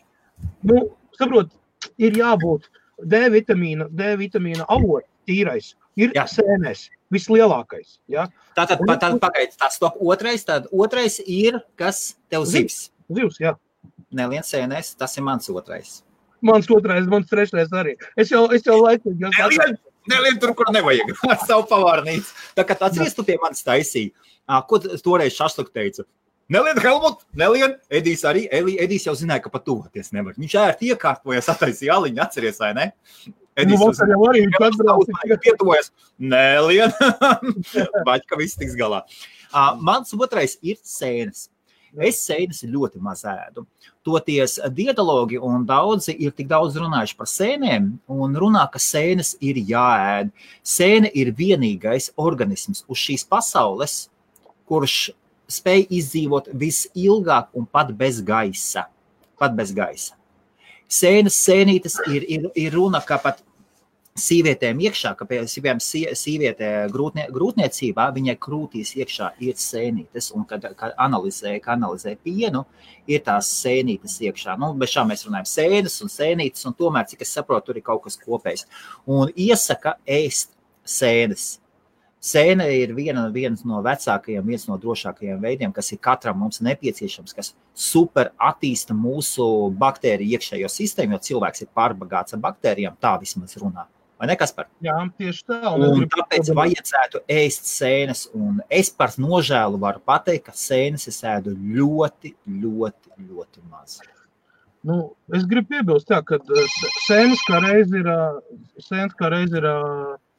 [0.67, 1.55] Nu, saprot,
[2.03, 2.67] ir jābūt
[2.99, 6.25] D vitamīna, D vitamīna avots tīrais, ir jā.
[6.27, 7.99] sēnēs vislielākais.
[8.11, 8.27] Ja?
[8.59, 12.89] Tātad, tātad pagaid, tas top otrais, tad otrais ir, kas tev zivs.
[13.13, 13.55] Zivs, jā
[14.15, 15.99] neliens sēnēs, tas ir mans otrais.
[16.45, 17.97] Mans otrais, mans trešais arī.
[18.17, 19.75] Es jau, es jau laicīgi jau nelien,
[20.11, 21.11] nelien tur, kur nevajag.
[21.33, 22.31] Ar savu pavārnīcu.
[22.59, 24.15] Tā kā tāds ies tu pie manis taisīja.
[24.69, 26.07] Ko toreiz Šašluk teica?
[26.49, 28.47] Nelien, Helmut, Nelien, Edijs arī.
[28.55, 30.33] Eli, Edijs jau zināja, ka pat tuvoties nevar.
[30.41, 32.87] Viņš ērti iekārtojas, attaisīja aliņu, atceries, vai ne?
[33.59, 35.13] Edijs nu, jau arī viņš atbrauc.
[35.45, 35.93] Pietuvojas.
[36.17, 36.95] Nelien.
[38.09, 39.03] Baļķa viss tiks galā.
[39.49, 41.49] Uh, mans otrais ir sēnes.
[41.97, 43.65] Es sēnes ļoti maz ēdu.
[44.05, 49.57] Toties dietologi un daudzi ir tik daudz runājuši par sēnēm un runā, ka sēnes ir
[49.57, 50.31] jāēd.
[50.63, 53.97] Sēne ir vienīgais organisms uz šīs pasaules,
[54.69, 55.11] kurš
[55.49, 58.85] spēj izdzīvot visilgāk un pat bez gaisa.
[59.41, 60.15] Pat bez gaisa.
[60.89, 63.43] Sēnes, sēnītes ir, ir, ir runa, ka pat
[64.21, 70.97] sīvietēm iekšā, ka pie sīvietē grūtnie, grūtniecībā viņai krūtīs iekšā ir sēnītes, un kad, kad
[71.01, 72.65] analizē, kad analizē pienu,
[73.09, 74.59] ir tās sēnītes iekšā.
[74.61, 77.87] Nu, bez šā mēs runājam sēnes un sēnītes, un tomēr, cik es saprotu, tur ir
[77.87, 78.67] kaut kas kopējs.
[79.07, 80.55] Un iesaka ēst
[80.89, 81.57] sēnes.
[82.19, 87.37] Sēne ir viena, viens no vecākajiem, viens no drošākajiem veidiem, kas ir katram mums nepieciešams,
[87.37, 89.47] kas super attīsta mūsu
[89.79, 93.87] baktēriju iekšējo sistēmu, jo cilvēks ir pārbagāts ar baktērijām, tā vismaz runā.
[94.19, 94.67] Vai ne, Kaspar?
[94.83, 95.59] Jā, tieši tā.
[95.71, 98.25] Un un tāpēc vajadzētu ēst sēnes.
[98.35, 104.01] Un es par nožēlu varu pateikt, ka sēnes es ēdu ļoti, ļoti, ļoti maz.
[104.89, 104.99] Nu,
[105.35, 106.75] es gribu piebilst, tā, ka eh,
[107.07, 109.67] sēnes kā reiz ir, eh, sēnes kā reiz ir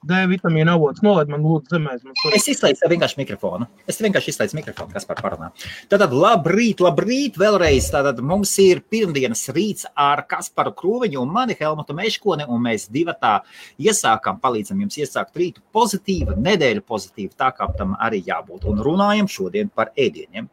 [0.08, 1.02] D vitamīna avots.
[1.04, 1.98] Nolaid man lūdzu zemē.
[2.38, 3.66] Es izslēdzu vienkārši mikrofonu.
[3.90, 5.50] Es vienkārši izslēdzu mikrofonu, kas par parunā.
[5.92, 7.90] Tātad labrīt, labrīt vēlreiz.
[7.92, 13.42] Tātad mums ir pirmdienas rīts ar Kasparu Krūviņu un mani Helmutu Meškoni, un mēs divatā
[13.76, 18.70] iesākam, palīdzam jums iesākt rītu pozitīvu, nedēļu pozitīvu, tā kā tam arī jābūt.
[18.72, 20.48] Un runājam šodien par ēdieniem,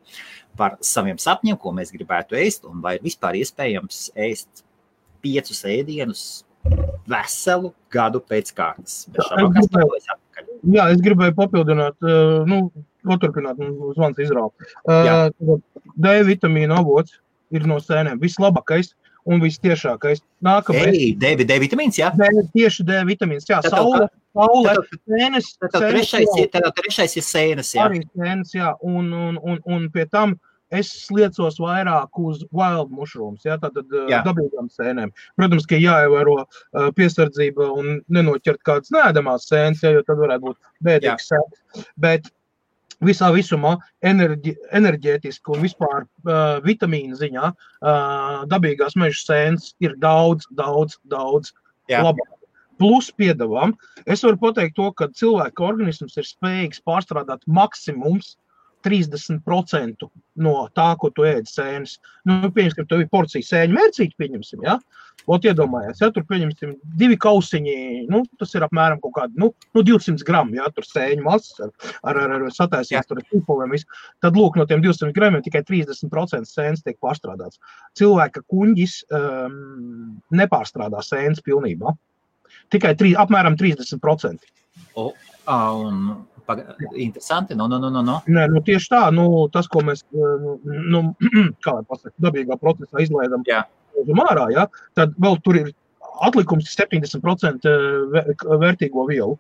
[0.59, 4.67] par saviem sapņiem, ko mēs gribētu ēst, un vai vispār iespējams ēst
[5.23, 6.27] piecus ēdienus
[7.11, 9.07] veselu gadu pēc kārtas.
[10.67, 11.97] Jā, es gribēju papildināt,
[12.51, 12.61] nu,
[13.07, 13.61] paturpināt,
[13.97, 14.51] zvans izrāva.
[14.85, 15.59] Uh,
[15.97, 17.21] D vitamīna avots
[17.55, 18.95] ir no sēnēm vislabākais
[19.27, 20.23] un vistiešākais.
[20.45, 20.95] Nākamais.
[20.95, 22.13] Ei, D, D vitamīns, jā?
[22.17, 24.75] D, tieši D vitamīns, jā, saule, saule,
[25.07, 25.53] sēnes.
[25.63, 27.87] Tad trešais, tad trešais ir sēnes, jā.
[27.89, 30.37] Arī sēnes, jā, un, un, un, un pie tam
[30.75, 34.23] es liecos vairāk uz wild mushrooms, ja, tātad jā.
[34.27, 35.13] dabīgām sēnēm.
[35.39, 40.73] Protams, ka jāievēro uh, piesardzība un nenoķert kādas nēdamās sēnes, ja, jo tad varētu būt
[40.87, 41.87] bēdīgs sēnes.
[42.03, 42.31] Bet
[43.05, 43.77] visā visumā
[44.07, 51.53] enerģi, enerģētiski un vispār uh, vitamīnu ziņā uh, dabīgās meža sēnes ir daudz, daudz, daudz
[51.91, 52.03] jā.
[52.03, 52.33] labāk.
[52.77, 53.71] Plus piedāvām,
[54.05, 58.35] es varu pateikt to, ka cilvēka organisms ir spējīgs pārstrādāt maksimums
[58.87, 60.07] 30%
[60.47, 61.97] no tā, ko tu ēdi sēnes.
[62.29, 64.79] Nu, pieņemsim, tev ir porcija sēņu mērcīti, pieņemsim, ja?
[65.27, 67.73] Ot, iedomājies, ja tur pieņemsim divi kausiņi,
[68.13, 71.73] nu, tas ir apmēram kaut kādi, nu, nu 200 gramu, ja, tur sēņu masas ar,
[72.13, 73.75] ar, ar, ar sataisīts, tur ir tīpoliem,
[74.23, 77.59] tad, lūk, no tiem 200 gramiem tikai 30% sēnes tiek pārstrādāts.
[77.99, 79.59] Cilvēka kuņģis um,
[80.31, 81.97] nepārstrādā sēnes pilnībā.
[82.71, 84.47] Tikai 3, apmēram 30%.
[84.95, 85.11] O,
[85.51, 86.07] un
[86.95, 87.57] Interesanti.
[87.59, 88.21] No, no, no, no, no.
[88.31, 91.03] Nē, nu, tieši tā, nu, tas, ko mēs nu, nu
[91.65, 93.45] kā lai pasaka, dabīgā procesā izlaidām
[94.27, 94.67] ārā, ja,
[94.99, 95.73] tad vēl tur ir
[96.27, 97.71] atlikums 70%
[98.63, 99.37] vērtīgo vielu.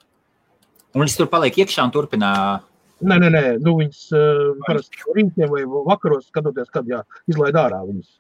[0.97, 2.31] Un viņas tur paliek iekšā un turpina.
[3.05, 3.43] Nē, nē, nē.
[3.61, 8.15] Nu, viņas uh, parasti rītdien vai vakaros skatoties, kad jā, izlaid ārā viņas.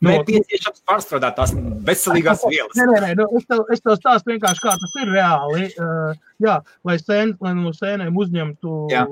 [0.00, 1.54] Nu, Nepieciešams pārstrādāt tās
[1.86, 2.76] veselīgās vielas.
[2.78, 5.66] Nē, nē, nē, nu, es, tev, es tev stāstu vienkārši, kā tas ir reāli.
[5.74, 6.12] Uh,
[6.44, 9.06] jā, lai, sēn, lai no sēnēm uzņemtu jā.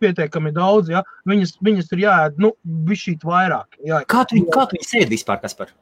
[0.00, 2.54] pietiekami daudz, ja, viņas, viņas ir jāēd, nu,
[2.88, 3.76] bišķīt vairāk.
[3.84, 4.04] Jā.
[4.08, 5.74] Kā tu, kā tu viņas ēd vispār, kas par?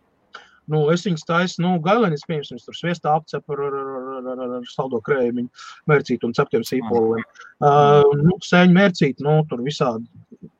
[0.70, 4.68] Nu, es viņus taisu, nu, galvenais, piemēram, tur sviestā apcep ar, ar, ar, ar, ar
[4.70, 5.44] saldo krējumu,
[5.90, 7.24] mērcītu un ceptiem sīpoliem.
[7.60, 10.08] Uh, nu, sēņu mērcītu, nu, tur visādi.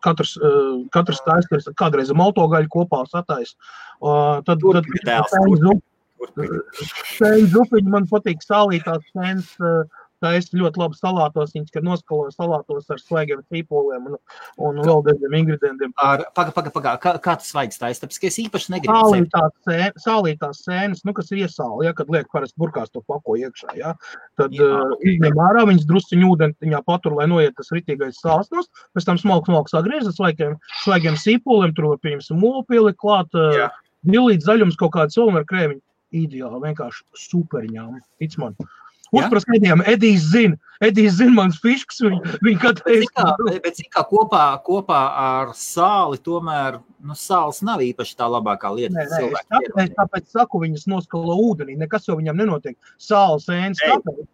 [0.04, 3.54] Katrs, uh, katrs taisa, kādreiz malto gaļu kopā satais.
[4.04, 4.88] Uh, tad, tad,
[7.16, 9.50] sēņu zupiņu man patīk sālītās sēnes.
[9.60, 11.52] Uh, taisa ļoti labi salātos.
[11.54, 14.18] Viņas, kad noskalo salātos ar svaigiem tīpoliem un,
[14.64, 15.94] un vēl dažiem ingredientiem.
[16.02, 16.96] Ar, paga, paga, paga.
[17.02, 18.04] Kā, kā tas svaigs taisa?
[18.04, 18.96] Tāpēc, es īpaši negribu.
[19.04, 23.37] Sālītās, sēn, sālītās sēnes, nu, kas ir iesāli, ja, kad liek parasti burkās to pako
[23.40, 23.94] iekšā, ja,
[24.40, 29.08] tad jā, uh, izņem ārā, viņas drusciņu ūdentiņā patur, lai noiet tas ritīgais sāsnos, pēc
[29.08, 33.68] tam smalks, smalks atgriez ar svaigiem, svaigiem sīpoliem, tur pieņemsim, mūlu pielikt klāt, uh,
[34.06, 35.82] dilīt zaļums kaut kāds vēl ar krēmiņu.
[36.14, 38.52] Ideāli, vienkārši superņām, tic man.
[38.54, 38.83] Uzprast
[39.50, 43.09] mēdījām, Edijs zina, Edijs zina mans fiškas, viņa, viņa katru reizi.
[43.16, 48.72] Bet, bet cik kā kopā, kopā ar sāli tomēr, nu, sāls nav īpaši tā labākā
[48.74, 48.94] lieta.
[48.96, 52.79] Nē, nē, es tāpēc, tāpēc saku, viņas noskalo ūdenī, nekas jau viņam nenotiek.
[53.00, 54.24] Sāls ēns tāpēc.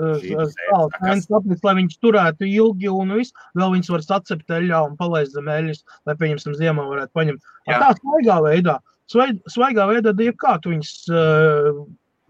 [0.00, 5.34] Sāls tāpēc, lai viņš turētu ilgi un viss, vēl viņas var sacept eļļā un palaist
[5.36, 7.50] zem eļļas, lai, pieņemsim, ziemā varētu paņemt.
[7.68, 8.78] Tā svaigā veidā,
[9.10, 11.82] svaigā veidā, ja kā tu viņas uh,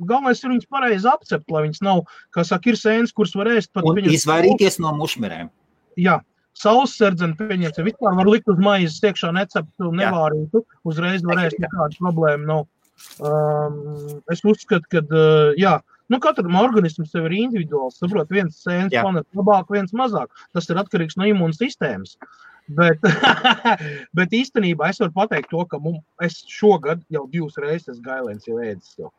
[0.09, 2.03] galvenais ir viņas pareizi apcept, lai viņas nav,
[2.35, 3.73] kā saka, ir sēnes, kuras var ēst.
[3.77, 4.21] Pat viņas...
[4.21, 5.53] Izvairīties no mušmirēm.
[6.01, 6.21] Jā.
[6.61, 12.49] Saussardzeni pieņemsim, vispār var likt uz maizes iekšā neceptu, nevārītu, uzreiz var ēst, nekāda problēma
[12.49, 12.67] nav.
[13.23, 15.79] Um, es uzskatu, ka, uh, jā,
[16.13, 18.01] nu, katram organismam sev ir individuāls.
[18.03, 20.29] Saprot, viens sēnes panet labāk, viens mazāk.
[20.57, 22.19] Tas ir atkarīgs no imūnsistēmas.
[22.77, 23.03] Bet,
[24.19, 28.61] bet īstenībā es varu pateikt to, ka mums, es šogad jau divas reizes gailēns jau
[28.63, 28.93] ēdis.
[29.01, 29.11] Jau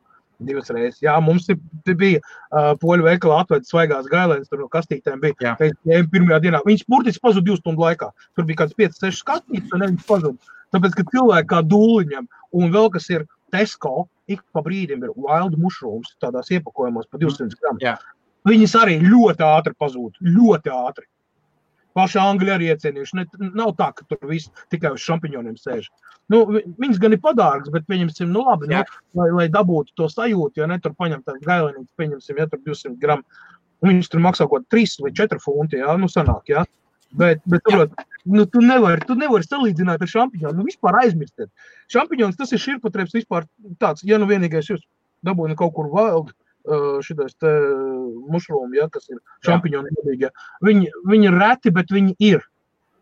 [0.47, 1.01] divas reizes.
[1.03, 1.47] Jā, mums
[1.85, 5.35] bija uh, poļu veikalā atvērts svaigās gailēnas, tur no kastītēm bija.
[5.43, 6.01] Jā.
[6.13, 8.11] Pirmajā dienā viņš burtiski pazuda divu stundu laikā.
[8.37, 10.55] Tur bija kāds 5, 6 kastītes, un viņš pazuda.
[10.71, 12.27] Tāpēc, ka cilvēki kā dūliņam,
[12.57, 17.57] un vēl kas ir Tesco, ik pa brīdim ir wild mushrooms tādās iepakojumos pa 200
[17.59, 17.95] gramu.
[18.47, 21.05] Viņas arī ļoti ātri pazūd, ļoti ātri.
[21.97, 23.17] Paši angļi arī iecienījuši.
[23.19, 23.25] Ne,
[23.57, 25.89] nav tā, ka tur viss tikai uz šampiņoniem sēž.
[26.31, 28.83] Nu, viņas gan ir padārgas, bet pieņemsim, nu labi, nu,
[29.19, 32.95] lai, lai dabūtu to sajūtu, ja ne tur paņemt tādu gailīnu, pieņemsim, ja tur 200
[33.01, 33.25] gramu.
[33.83, 36.63] Viņus tur maksā kaut 3 vai 4 funti, jā, nu sanāk, jā.
[37.17, 40.55] Bet, bet saprot, nu, tu nevari, tu nevari salīdzināt ar šampiņonu.
[40.61, 41.49] Nu, vispār aizmirstiet.
[41.91, 43.49] Šampiņons tas ir širpatreps vispār
[43.81, 44.85] tāds, ja nu vienīgais jūs
[45.27, 46.31] dabūju kaut kur wild.
[47.01, 47.51] Šitais te
[48.29, 50.31] mušrūmi, ja, kas ir šampiņoni dabīgi.
[50.67, 52.45] Viņi, viņi ir reti, bet viņi ir.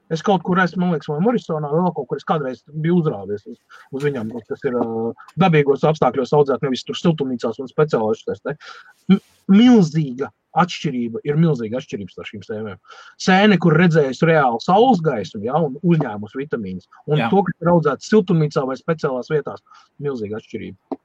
[0.10, 3.46] Es kaut kur esmu, man liekas, vai Morisonā, vai kaut kur es kādreiz biju uzrāvies
[3.46, 3.60] uz,
[3.94, 9.22] uz viņiem, kas ir uh, dabīgos apstākļos audzēt, nevis tur siltumnīcās un speciālās šitās.
[9.54, 12.80] Milzīga atšķirība, ir milzīga atšķirība starp šīm sēnēm.
[13.22, 17.30] Sēne, kur redzējusi reāli saules gaismu, ja, un uzņēmusi vitamīnus, un Jā.
[17.30, 19.62] to, kas ir audzēts siltumnīcā vai speciālās vietās,
[20.02, 21.00] milzīga atšķirība.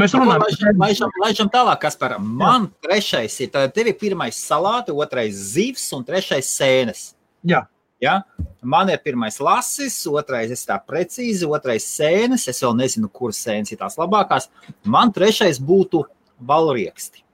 [0.00, 3.50] Mēs runājam par laižam, laižam tālāk, kas par man trešais ir.
[3.52, 7.10] Tad tev ir pirmais salāti, otrais zivs un trešais sēnes.
[7.46, 7.66] Jā.
[8.00, 8.22] Ja?
[8.64, 12.46] Man ir pirmais lasis, otrais es tā precīzi, otrais sēnes.
[12.48, 14.48] Es vēl nezinu, kuras sēnes ir tās labākās.
[14.88, 16.06] Man trešais būtu
[16.48, 17.26] valrieksti.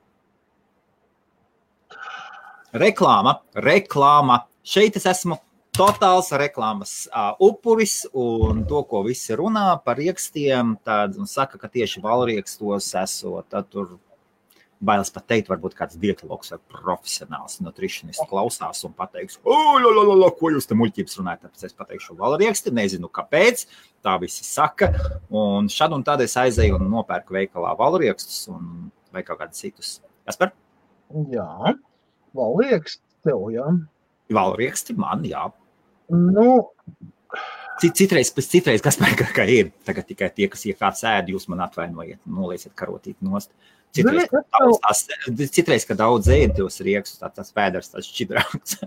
[2.76, 4.42] Reklāma, reklāma.
[4.66, 5.38] Šeit es esmu
[5.76, 12.00] totāls reklāmas uh, upuris un to, ko visi runā par rīkstiem, tad saka, ka tieši
[12.04, 13.96] valriekstos esot, tad tur
[14.86, 20.68] Bailes pat teikt, varbūt kāds dietologs vai profesionāls nutricionists klausās un pateiks, la, ko jūs
[20.68, 21.46] tam muļķības runājat.
[21.46, 23.64] Tāpēc es pateikšu valrieksti, nezinu kāpēc,
[24.04, 24.90] tā visi saka.
[25.32, 29.94] Un šad un tad es aizēju un nopērku veikalā valriekstus un vai kaut kādus citus.
[30.28, 30.52] Kasper?
[31.32, 31.76] Jā,
[32.36, 33.70] valrieksti tev, jā.
[34.36, 35.48] Valrieksti man, jā.
[36.12, 36.48] Nu,
[37.76, 39.70] Citreiz, citreiz kas man kā ir.
[39.84, 43.52] Tagad tikai tie, kas ir kāds ēd, jūs man atvainojiet, nolieciet karotīt nost.
[43.96, 48.78] Citreiz, kad daudz, tās, citreiz, kad daudz ēd tos riekstus, tā, tas pēders tāds šķidrāks.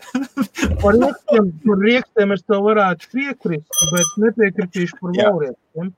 [0.82, 5.90] par rieksiem, par rieksiem es tev varētu piekrist, bet nepiekritīšu par valriekstiem.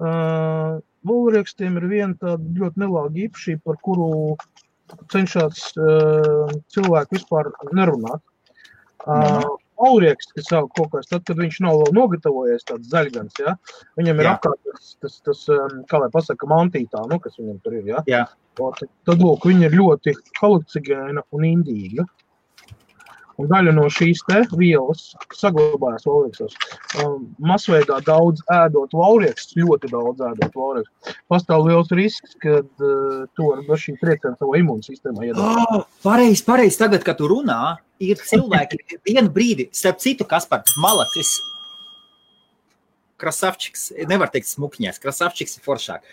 [0.00, 4.10] Uh, valriekstiem ir viena tāda ļoti nelāga īpašība, par kuru
[5.12, 8.24] cenšas uh, cilvēki vispār nerunāt.
[9.08, 9.56] Uh,
[9.88, 13.56] aurieks, kas jau kaut kas, tad, kad viņš nav vēl nogatavojies, tāds zaļgans, ja?
[14.00, 14.36] viņam ir Jā.
[14.36, 18.04] apkārt tas, tas, tas, um, kā lai pasaka, mantītā, nu, kas viņam tur ir, ja?
[18.10, 18.24] Jā.
[18.60, 22.04] Tad, lūk, viņi ir ļoti halucigēna un indīga.
[23.40, 24.20] Un daļa no šīs
[24.58, 26.56] vielas saglabājas valrieksos.
[27.00, 31.14] Um, masveidā daudz ēdot valriekus, ļoti daudz ēdot valriekus.
[31.30, 35.40] Pastāv liels risks, ka uh, to var šī trieciena savā imūnsistēmā iedot.
[35.40, 36.80] Oh, pareizi, pareizi.
[36.82, 41.38] Tagad, kad tu runā, ir cilvēki, vienu brīdi, starp citu, kas par malacis.
[43.20, 46.06] Krasavčiks, nevar teikt smukņās, krasavčiks ir foršāk.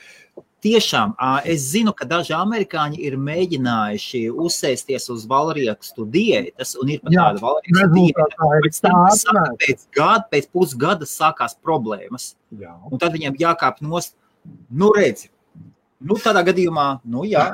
[0.66, 1.14] Tiešām
[1.46, 7.28] es zinu, ka daži amerikāņi ir mēģinājuši uzsēsties uz valriekstu diētas, un ir pat Jā,
[7.30, 8.50] tāda valriekstu diēta.
[8.66, 12.32] Pēc, tam, pēc, gada, pēc pusgada sākās problēmas.
[12.58, 12.74] Jā.
[12.90, 14.18] Un tad viņiem jākāp nost.
[14.74, 15.30] Nu, redzi,
[15.98, 17.48] Nu, tādā gadījumā, nu, jā.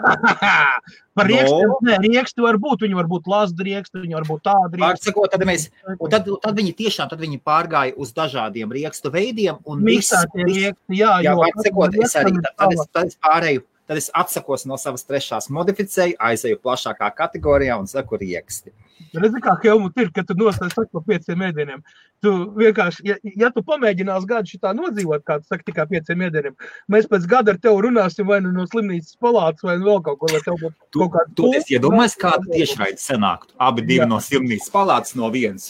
[1.18, 1.78] Par riekstu, no.
[1.88, 2.84] ne, riekstu var būt.
[2.84, 4.80] Viņi var būt lasda rieksti, viņi var būt tādi.
[4.82, 5.70] Pārsakot, tad, mēs,
[6.12, 9.62] tad, tad viņi tiešām tad viņi pārgāja uz dažādiem riekstu veidiem.
[9.86, 11.20] Miksētie rieksti, jā.
[11.24, 13.64] Jā, pārsakot, es arī tad, tad, es, tad es pārēju.
[13.88, 18.72] Tad es atsakos no savas trešās, modificēju, aizēju plašākā kategorijā un saku rieksti.
[19.14, 21.82] Redzi, kā Helmut ir, kad tu nostājies par pieciem mēdieniem.
[22.24, 26.56] Tu vienkārši, ja, ja tu pamēģinās gadu šitā nodzīvot, kā tu saki, tikai pieciem mēdieniem,
[26.94, 30.22] mēs pēc gada ar tevi runāsim vai nu no slimnīcas palātas vai nu vēl kaut
[30.22, 31.36] ko, lai tev būtu tu, kaut kāda.
[31.40, 33.52] Tu esi iedomājies, kāda tiešraida sanāktu.
[33.68, 34.10] Abi divi Jā.
[34.10, 35.68] no slimnīcas palātas no vienas.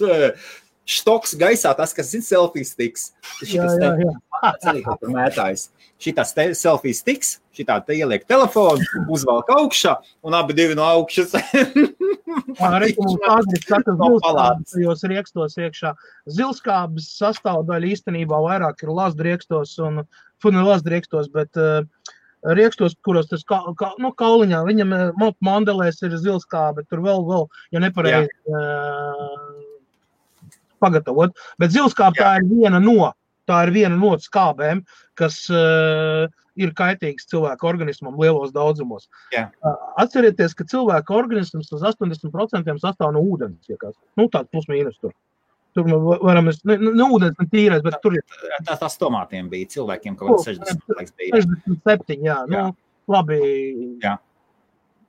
[0.84, 3.06] Štoks gaisā, tas, kas zina, selfijas tiks.
[3.40, 4.14] Šitas jā, jā, jā.
[4.44, 5.70] Te, arī kur mētājs.
[6.04, 9.96] Šitas te selfijas tiks, šitā te ieliek telefonu, uzvelk augšā
[10.28, 11.38] un abi divi no augšas.
[12.68, 15.94] Arī mums agri saka, zilskābes tajos riekstos iekšā.
[16.36, 20.04] Zilskābes sastāvdaļa īstenībā vairāk ir lazdriekstos un
[20.44, 21.88] funu lazdriekstos, bet uh,
[22.58, 27.48] riekstos, kuros tas ka, ka, nu, kauliņā, viņam uh, mandelēs ir zilskābe, tur vēl, vēl
[27.72, 29.43] ja nepareizi uh,
[30.84, 31.36] pagatavot.
[31.62, 33.14] Bet zilskābe tā ir viena no,
[33.50, 34.84] tā ir viena no skābēm,
[35.20, 36.28] kas uh,
[36.60, 39.10] ir kaitīgs cilvēka organismam lielos daudzumos.
[39.34, 39.48] Jā.
[40.02, 43.72] Atcerieties, ka cilvēka organisms uz 80% sastāv no ūdens.
[44.20, 45.16] Nu, tāds plus mīnus tur.
[45.74, 45.88] Tur
[46.22, 48.26] varam, ne, ne ūdens, ne tīrais, bet tur ir.
[48.68, 51.16] Tā, tās tomātiem bija cilvēkiem kaut kāds 60.
[51.34, 52.44] 67, jā.
[52.46, 52.68] jā.
[52.70, 52.78] Nu,
[53.10, 53.40] labi.
[54.04, 54.20] Jā.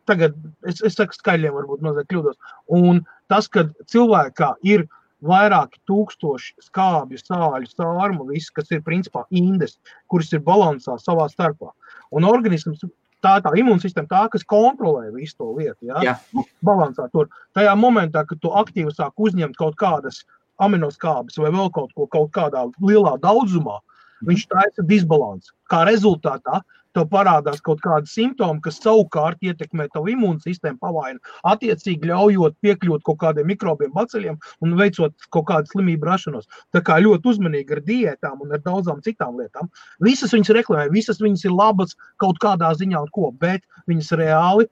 [0.09, 0.37] Tagad
[0.69, 2.57] es, es saku skaļiem, varbūt mazliet kļūdos.
[2.77, 9.25] Un tas, ka cilvēkā ir uh, vairāki tūkstoši skābju, sāļu, sārmu, viss, kas ir principā
[9.31, 9.79] indes,
[10.13, 11.73] kuras ir balansā savā starpā.
[12.15, 12.85] Un organisms
[13.25, 15.89] tā ir tā imūnsistēma, tā, kas kontrolē visu to lietu.
[15.89, 16.03] Ja?
[16.05, 16.15] Jā.
[16.37, 17.31] Nu, balansā tur.
[17.57, 20.23] Tajā momentā, kad tu aktīvi sāk uzņemt kaut kādas
[20.63, 23.81] aminoskābes vai vēl kaut ko kaut kādā lielā daudzumā,
[24.29, 25.53] Viņš taisa disbalansu.
[25.71, 26.63] Kā rezultātā
[26.95, 31.19] tev parādās kaut kādi simptomi, kas savukārt ietekmē tavu imūnsistēmu, pavaina,
[31.51, 36.47] attiecīgi ļaujot piekļūt kaut kādiem mikrobiem, baceļiem un veicot kaut kādu slimību rašanos.
[36.75, 39.71] Tā kā ļoti uzmanīgi ar diētām un ar daudzām citām lietām.
[40.05, 44.71] Visas viņas reklamē, visas viņas ir labas kaut kādā ziņā un ko, bet viņas reāli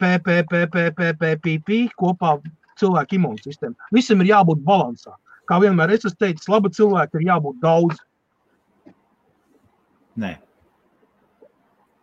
[0.00, 2.38] PPPPPPP kopā
[2.78, 3.76] cilvēku imūnsistēmu.
[3.94, 5.16] Visam ir jābūt balansā.
[5.48, 7.96] Kā vienmēr es esmu teicis, laba cilvēka ir jābūt daudz.
[10.18, 10.34] Nē.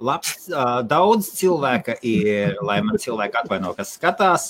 [0.06, 4.48] Labs, uh, daudz cilvēka ir, lai man cilvēki atvaino, kas skatās.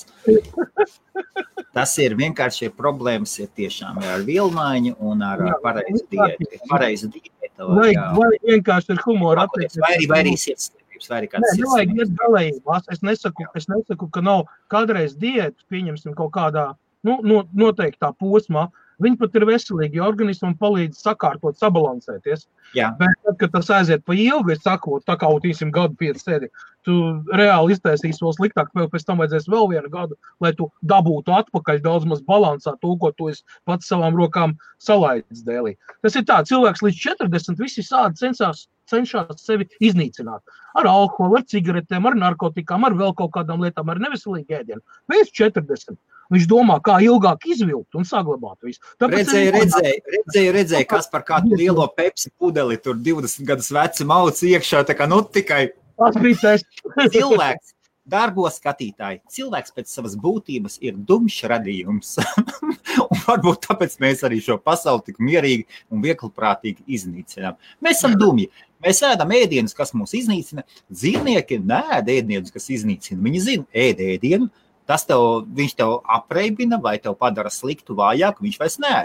[1.75, 6.47] Tas ir vienkārši ir problēmas ir tiešām ar vilmaiņu un ar pareizu diētu.
[6.71, 9.83] Pareizu diētu vai, vai vienkārši ar humoru attiecības.
[9.83, 11.61] Vai arī, vai arī sirdslietības, vai arī kāds cits.
[11.61, 12.89] Nevajag iet galējībās.
[12.95, 16.71] Es nesaku, es nesaku, ka nav kādreiz diētu, pieņemsim kaut kādā
[17.05, 22.45] nu, no, noteiktā posmā, uh, Viņi pat ir veselīgi, jo organismam palīdz sakārtot, sabalansēties.
[22.77, 22.91] Jā.
[22.99, 26.51] Bet, tad, kad tas aiziet pa ilgu, es saku, tā kā autīsim gadu pieci sēdi,
[26.85, 26.95] tu
[27.35, 31.81] reāli iztaisīsi vēl sliktāk, vēl pēc tam vajadzēs vēl vienu gadu, lai tu dabūtu atpakaļ
[31.83, 33.31] daudz maz balansā to, ko tu
[33.67, 35.75] pats savām rokām salaidis dēlī.
[36.05, 40.43] Tas ir tā, cilvēks līdz 40 visi sādi censās cenšas sevi iznīcināt.
[40.77, 44.83] Ar alkoholu, ar cigaretēm, ar narkotikām, ar vēl kaut kādām lietām, ar neveselīgu ēdienu.
[45.11, 45.97] Pēc 40.
[46.33, 48.81] Viņš domā, kā ilgāk izvilkt un saglabāt visu.
[49.01, 54.09] Tāpēc redzēju, redzēju, redzēju, redzēju, kas par kādu lielo pepsi pudeli tur 20 gadus vecu
[54.09, 54.85] maucu iekšā.
[54.89, 55.67] Tā kā nu tikai
[56.01, 56.67] tas bija tas.
[57.13, 57.71] cilvēks.
[58.05, 62.11] Darbo skatītāji, cilvēks pēc savas būtības ir dumjš radījums.
[63.25, 67.57] varbūt tāpēc mēs arī šo pasauli tik mierīgi un viegliprātīgi iznīcinām.
[67.83, 68.49] Mēs esam dumji.
[68.85, 70.65] Mēs ēdam ēdienus, kas mūs iznīcina.
[70.93, 73.23] Dzīvnieki nē, ēdienus, kas iznīcina.
[73.25, 74.51] Viņi zina, ēd ēdienu,
[74.89, 78.97] tas tev, viņš tev apreibina vai tev padara sliktu, vājāku, viņš vairs nē.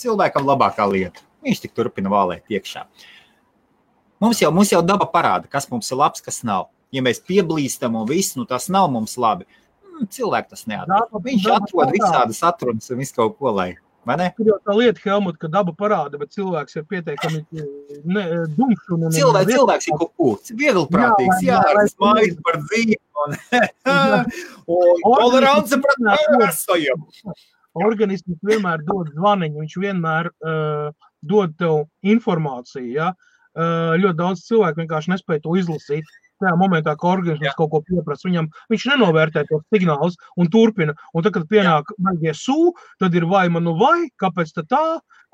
[0.00, 1.22] Cilvēkam labākā lieta.
[1.44, 2.86] Viņš tik turpina vālēt iekšā.
[4.24, 6.70] Mums jau, mums jau daba parāda, kas mums ir labs, kas nav.
[6.94, 9.44] Ja mēs pieblīstam un viss, nu tas nav mums labi.
[9.84, 11.20] Hmm, cilvēks tas neatrod.
[11.26, 13.74] Viņš atrod visādas atrunas un visu kaut ko, lai
[14.36, 17.42] Tur jau tā lieta, Helmut, ka daba parāda, bet cilvēks ir pietiekami
[18.56, 18.86] dumšs.
[18.92, 22.98] Un, un, cilvēks, cilvēks ir kaut kas viegli prātīgs, jā, jā, jā smaids par dzīvi
[23.24, 23.36] un,
[24.76, 27.06] un tolerance pret pārstajiem.
[27.84, 30.90] Organisms vienmēr dod zvaniņu, viņš vienmēr uh,
[31.26, 32.90] dod tev informāciju.
[32.94, 33.14] Ja?
[33.54, 36.12] Uh, ļoti daudz cilvēku vienkārši nespēja to izlasīt
[36.44, 38.28] tajā momentā, kad organisms kaut ko pieprasa.
[38.28, 40.96] Viņam, viņš nenovērtē tos signālus un turpina.
[41.14, 44.84] Un tad, kad pienāk maģie sūdi, tad ir vai man nu vai, kāpēc tā,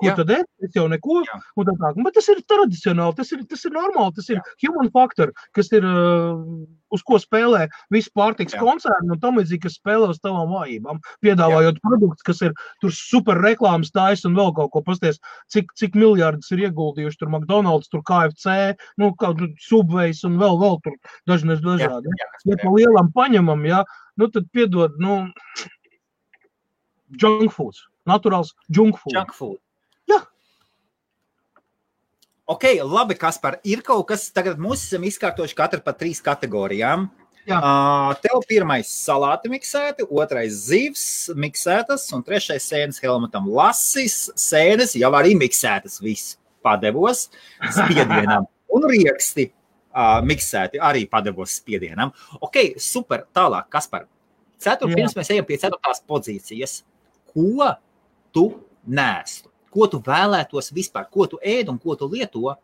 [0.01, 1.21] ko tad es, es jau neko.
[1.27, 5.73] Tā, bet tas ir tradicionāli, tas ir, tas ir normāli, tas ir human factor, kas
[5.75, 5.87] ir.
[5.87, 11.01] Uh, uz ko spēlē visi pārtiks koncerni un tam līdzīgi, kas spēlē uz tavām vājībām,
[11.25, 11.83] piedāvājot Jā.
[11.85, 15.21] produktus, kas ir tur super reklāmas tājas un vēl kaut ko pasties,
[15.53, 20.59] cik, cik miljārdus ir ieguldījuši tur McDonald's, tur KFC, nu, kaut tur subvejas un vēl,
[20.61, 20.99] vēl tur
[21.29, 22.11] dažnes dažādi.
[22.11, 23.83] Jā, jā, ja pa lielam paņemam, jā,
[24.21, 25.23] nu, tad piedod, nu,
[27.21, 29.15] junk foods, naturāls junk food.
[29.17, 29.59] Junk food.
[32.51, 37.05] Ok, labi, Kaspar, ir kaut kas, tagad mums esam izkārtojuši katru pa trīs kategorijām.
[37.47, 37.57] Jā.
[37.57, 45.09] Uh, tev pirmais salāti miksēti, otrais zivs miksētas, un trešais sēnes Helmutam lasis, sēnes jau
[45.17, 47.29] arī miksētas, viss padevos
[47.71, 52.11] spiedienam, un rieksti uh, miksēti arī padevos spiedienam.
[52.43, 54.09] Ok, super, tālāk, Kaspar.
[54.61, 56.81] Ceturtdien, mēs ejam pie ceturtās pozīcijas,
[57.31, 57.71] ko
[58.35, 58.49] tu
[58.85, 59.50] nēstu?
[59.71, 62.55] Ko tu vēlētos vispār, ko tu ēd un ko tu lieto,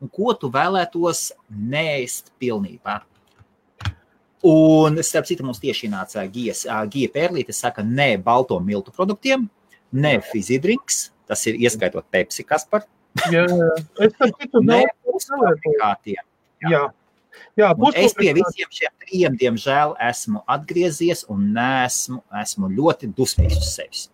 [0.00, 3.00] un ko tu vēlētos nēst pilnībā.
[4.46, 9.44] Un, starp citu, mums tieši nāca Gija Pērlīte, saka, nē, balto miltu produktiem,
[9.92, 12.86] nē, fizidrinks, tas ir ieskaitot Pepsi, kas par.
[13.28, 13.68] Jā, jā.
[14.06, 14.62] Es tam citu
[15.04, 16.24] pusfabrikātiem.
[16.70, 16.86] Jā.
[17.58, 17.74] jā.
[18.00, 24.06] Es pie visiem šiem trim, diemžēl, esmu atgriezies un nesmu, esmu ļoti dusmīgs uz sevis.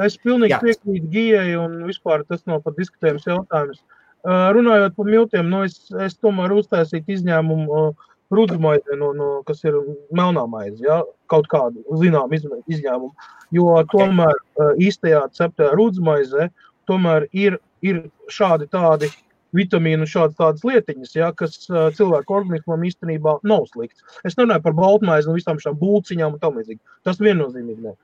[0.00, 3.82] Es pilnīgi piekrītu Gijai, un vispār tas nav pat diskutējums jautājums.
[4.22, 7.90] Runājot par miltiem, nu es, es tomēr uztaisītu izņēmumu
[8.32, 9.76] rudzumaizē, no, no, kas ir
[10.14, 11.02] melnā maize, ja?
[11.30, 13.12] kaut kādu zinām izņēmumu.
[13.52, 13.90] Jo okay.
[13.92, 16.48] tomēr uh, īstajā ceptajā rudzumaizē
[16.88, 18.00] tomēr ir, ir
[18.32, 19.10] šādi tādi
[19.56, 24.00] vitamīnu, šādas tādas lietiņas, ja, kas uh, cilvēku organismam īstenībā nav slikts.
[24.24, 26.80] Es nerunāju par baltmaizi un visām šīm būciņām un tam līdzīgi.
[27.04, 27.96] Tas viennozīmīgi ne.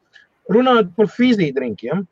[0.52, 2.06] Runājot par fizīdrinkiem,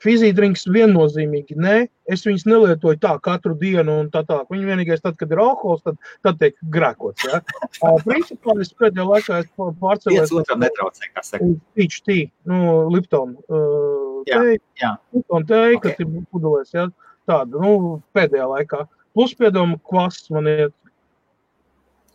[0.00, 1.74] fizīdrinks viennozīmīgi nē,
[2.10, 4.40] es viņus nelietoju tā katru dienu un tā tā.
[4.50, 7.26] Viņi vienīgais tad, kad ir alkohols, tad, tad tiek grēkots.
[7.28, 7.42] Ja?
[8.08, 9.42] Principā es pēdējā laikā
[9.82, 11.50] pārcēlējos uz netraucē, kā saka.
[11.76, 12.60] Tea, nu,
[12.92, 14.94] Lipton uh, jā, teju, jā.
[15.16, 15.96] Lipton teju, okay.
[15.96, 16.88] kas ir pudelēs, ja?
[17.28, 18.84] tāda, nu, pēdējā laikā.
[19.16, 20.76] Plus piedomu kvasts man iet.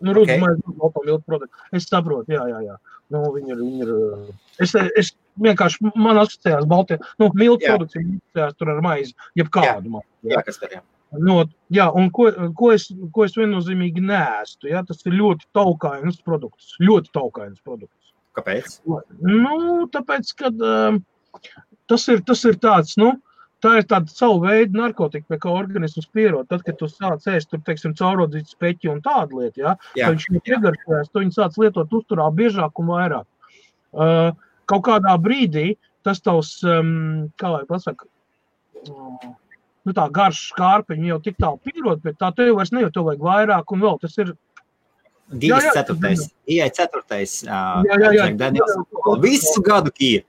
[0.03, 0.39] Nu, okay.
[0.39, 1.67] lopam ilgu produktu.
[1.75, 2.79] Es saprotu, jā, jā, jā.
[3.13, 3.93] Nu, viņi ir, viņi ir,
[4.65, 9.97] es, es vienkārši, man asociējās Baltijā, nu, miltu produkts ir asociējās tur ar maizi, jebkādu
[9.97, 10.11] maizi.
[10.23, 10.83] Jā, jā kas tur, jā.
[11.21, 12.27] No, jā, un ko,
[12.57, 18.11] ko, es, ko es viennozīmīgi nēstu, ja, tas ir ļoti taukains produkts, ļoti taukains produkts.
[18.35, 18.79] Kāpēc?
[19.23, 20.99] Nu, tāpēc, kad um,
[21.87, 23.13] tas ir, tas ir tāds, nu,
[23.63, 26.49] tā ir tāda savu veidu narkotika, pie kā organisms pierod.
[26.51, 30.27] Tad, kad tu sāc ēst, tur, teiksim, caurodzītas peķi un tādu lietu, ja, jā, viņš
[30.33, 33.29] ir iegaršojās, to viņi sāc lietot uzturā biežāk un vairāk.
[33.95, 34.33] Uh,
[34.69, 35.73] kaut kādā brīdī
[36.05, 38.07] tas tavs, um, kā lai pasaka,
[38.89, 39.29] uh,
[39.85, 43.25] nu tā garš skārpiņi jau tik tālu pierod, bet tā tev vairs nejūt, tev vajag
[43.25, 44.35] vairāk un vēl tas ir
[45.25, 48.75] Divas ceturtais, ieja ceturtais, uh, jā, jā, jā, Daniels,
[49.23, 50.21] visu gadu kīja.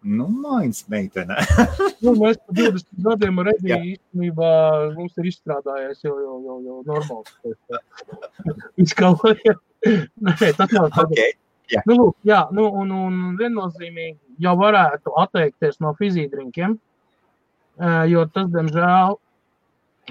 [0.00, 1.36] Nu, mājas meitene.
[2.04, 4.52] nu, mēs par 20 gadiem Ediju īstenībā
[4.94, 7.34] mums ir izstrādājies jau, jau, jau, jau normāls.
[8.86, 9.58] Izkalpoja.
[9.84, 10.88] Nē, tas nav.
[11.04, 11.36] Okay.
[11.70, 11.82] Jā.
[11.86, 16.76] Nu, lūk, jā, nu, un, un viennozīmīgi jau varētu atteikties no fizīdrinkiem,
[18.10, 19.18] jo tas, diemžēl,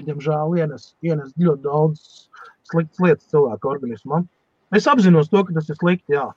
[0.06, 2.06] diemžēl ienes, ienes ļoti daudz
[2.70, 4.24] sliktas lietas cilvēku organismam.
[4.74, 6.30] Es apzinos to, ka tas ir slikti, jā.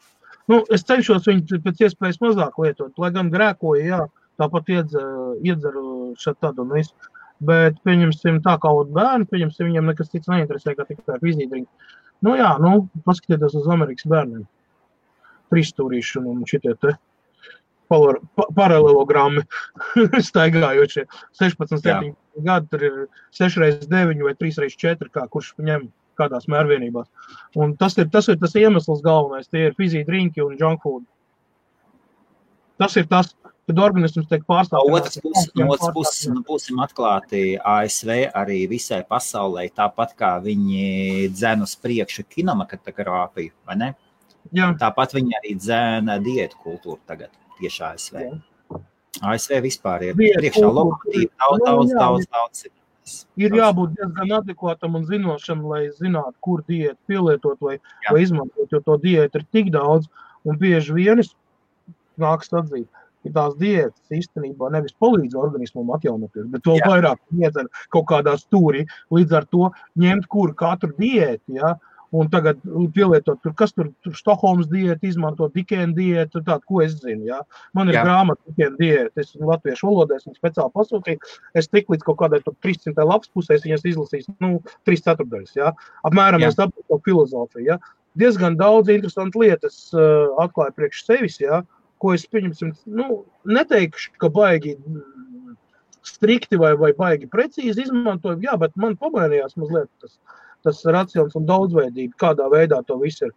[0.52, 4.02] Nu, es cenšos viņu pēc iespējas mazāk lietot, lai gan grēkoju, jā,
[4.42, 5.84] tāpat iedzeru, iedzeru
[6.20, 7.12] šeit tādu un visu.
[7.44, 11.68] Bet, pieņemsim, tā kā bērni, pieņemsim, viņiem nekas cits neinteresē, kā tikai fizīdrīgi.
[12.24, 14.46] Nu, jā, nu, paskatieties uz Amerikas bērniem.
[15.54, 16.98] Trīsstūrīši un šitie te
[17.90, 19.44] pa, paralelogrammi
[20.30, 21.06] staigājošie.
[21.40, 22.96] 16, 17 gadi, tur ir
[23.38, 25.88] 6 reizes 9 vai 3 reizes 4, kā kurš ņem
[26.18, 27.08] kādās mērvienībās.
[27.58, 29.50] Un tas ir, tas ir tas iemesls galvenais.
[29.50, 31.06] Tie ir fizīgi drinki un junk food.
[32.82, 33.32] Tas ir tas,
[33.68, 35.20] kad organisms tiek pārstāvēts.
[35.58, 41.76] No otras puses nu, būsim atklāti, ASV arī visai pasaulē, tāpat kā viņi dzēna uz
[41.82, 43.94] priekšu kinematogrāfiju, vai ne?
[44.52, 44.74] Jā.
[44.80, 48.22] Tāpat viņi arī dzēna diētu kultūru tagad tieši ASV.
[48.22, 48.82] Jā.
[49.24, 52.64] ASV vispār ir Diet, priekšā lokomotīva, daudz, nu, daudz, daudz, daudz.
[52.66, 52.82] daudz
[53.40, 58.14] ir jābūt diezgan adekvātam un zinošam, lai zinātu, kur diētu pielietot vai, Jā.
[58.14, 58.72] vai izmantot.
[58.72, 60.10] Jo to diētu ir tik daudz,
[60.48, 61.24] un bieži vien
[62.22, 62.88] nāks atzīt,
[63.24, 68.86] ka tās diētas īstenībā nevis palīdz organismam atjaunoties, bet vēl vairāk iedzer kaut kādā stūrī.
[69.14, 71.60] Līdz ar to ņemt kuru katru diētu.
[71.60, 72.60] Ja, uh, un tagad
[72.94, 77.26] pielietot, tur, kas tur ir Stokholmas diēta, izmantot Dikēna diētu, tādu, ko es zinu.
[77.32, 77.40] Ja?
[77.74, 78.04] Man ir Jā.
[78.06, 81.32] grāmata Dikēna diēta, es esmu latviešu valodā, es viņu speciāli pasūtīju.
[81.58, 84.60] Es tik līdz kaut kādai 300 lapas pusē, viņas izlasīju, nu,
[84.90, 85.56] 3 ceturdaļas.
[85.58, 85.74] Ja?
[86.06, 87.66] Apmēram es saprotu to filozofiju.
[87.72, 87.80] Ja?
[88.20, 91.64] Diezgan daudz interesantu lietas uh, atklāja priekš sevis, ja?
[92.04, 94.76] ko es pieņemsim, nu, neteikšu, ka baigi
[96.04, 100.18] strikti vai, vai baigi precīzi izmantoju, jā, bet man pamainījās mazliet tas
[100.66, 103.34] tas racions un daudzveidība, kādā veidā to viss ir.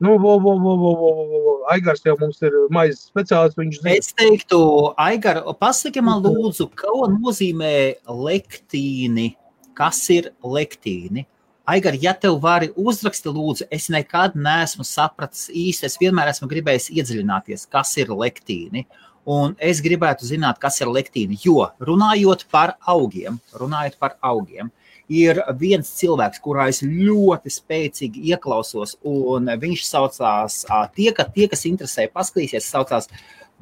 [0.00, 1.54] Nu, vo, vo, vo, vo, vo, vo.
[1.72, 3.58] Aigars jau mums ir maizes speciālists.
[3.58, 3.96] Viņš zina.
[3.98, 4.60] Es teiktu,
[4.94, 7.72] Aigar, pasaki man lūdzu, ko nozīmē
[8.06, 9.32] lektīni?
[9.78, 11.26] Kas ir lektīni?
[11.68, 15.90] Aigar, ja tev vari uzrakstīt, lūdzu, es nekad neesmu sapratis īsti.
[15.90, 18.86] Es vienmēr esmu gribējis iedziļināties, kas ir lektīni.
[19.28, 21.36] Un es gribētu zināt, kas ir lektīni.
[21.42, 24.70] Jo runājot par augiem, runājot par augiem,
[25.08, 30.62] ir viens cilvēks, kurā es ļoti spēcīgi ieklausos, un viņš saucās,
[30.96, 33.08] tie, ka, tie kas interesē, paskatīsies, saucās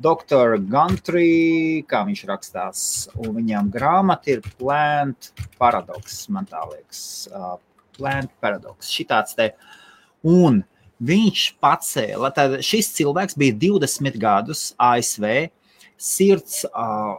[0.02, 0.58] Dr.
[0.68, 2.80] Gantry, kā viņš rakstās,
[3.16, 7.02] un viņam grāmata ir Plant Paradox, man tā liekas,
[7.96, 9.52] Plant Paradox, šitāds te,
[10.26, 10.60] un
[11.06, 15.48] viņš pacēla, tad šis cilvēks bija 20 gadus ASV,
[15.96, 17.16] sirds uh,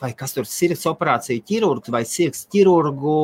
[0.00, 3.16] vai kas tur ir sirds operācija ķirurgs vai sirds ķirurgu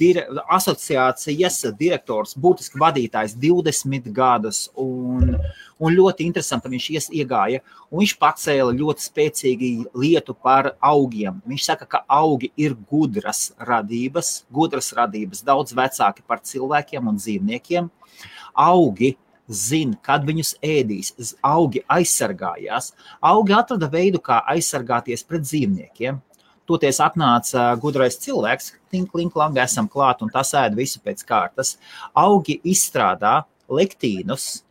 [0.00, 0.24] dire,
[0.56, 4.64] asociācijas direktors, būtiski vadītājs 20 gadus.
[4.78, 5.36] Un,
[5.78, 7.62] un ļoti interesanti viņš ies, iegāja.
[7.92, 9.72] Viņš pacēla ļoti spēcīgi
[10.02, 11.42] lietu par augiem.
[11.48, 17.90] Viņš saka, ka augi ir gudras radības, gudras radības, daudz vecāki par cilvēkiem un dzīvniekiem.
[18.58, 19.14] Augi
[19.52, 21.12] zina, kad viņus ēdīs.
[21.44, 22.92] Augi aizsargājās.
[23.20, 26.20] Augi atrada veidu, kā aizsargāties pret dzīvniekiem.
[26.68, 31.74] Toties atnāca gudrais cilvēks, tinklink, lang, esam klāt, un tas ēd visu pēc kārtas.
[32.14, 33.40] Augi izstrādā
[33.72, 34.62] lektīnus,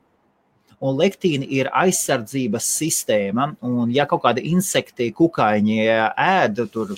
[0.82, 3.52] un lektīna ir aizsardzības sistēma.
[3.68, 6.96] Un, ja kaut kādi insekti, kukaiņi ēd, tur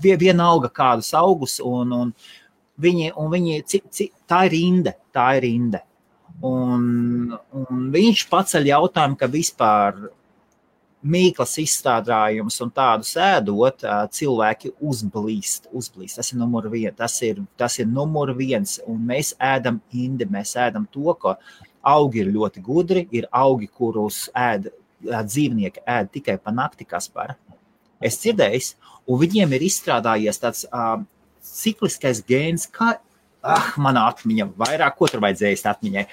[0.00, 2.14] vienalga kādus augus, un, un
[2.80, 3.60] viņi, un viņi
[4.30, 5.84] tā ir rinde, tā ir rinde.
[6.46, 9.98] Un, un viņš paceļ jautājumu, ka vispār
[11.00, 13.84] mīklas izstrādājumus un tādus ēdot,
[14.16, 15.68] cilvēki uzblīst.
[15.72, 16.16] uzblīst.
[16.16, 16.96] Tas ir numur viens.
[16.96, 18.78] Tas ir, tas ir numur viens.
[18.86, 21.36] Un mēs ēdam indi, mēs ēdam to, ka
[21.82, 23.06] augi ir ļoti gudri.
[23.12, 24.70] Ir augi, kurus ēd
[25.00, 27.36] dzīvnieki ēd tikai pa nakti, kas par.
[28.00, 28.74] Es dzirdēju,
[29.08, 31.00] un viņiem ir izstrādājies tāds uh,
[31.44, 32.94] cikliskais gēns, kā
[33.40, 36.04] Ah, manā atmiņā vairāk, ko tur vajadzēja atmiņai.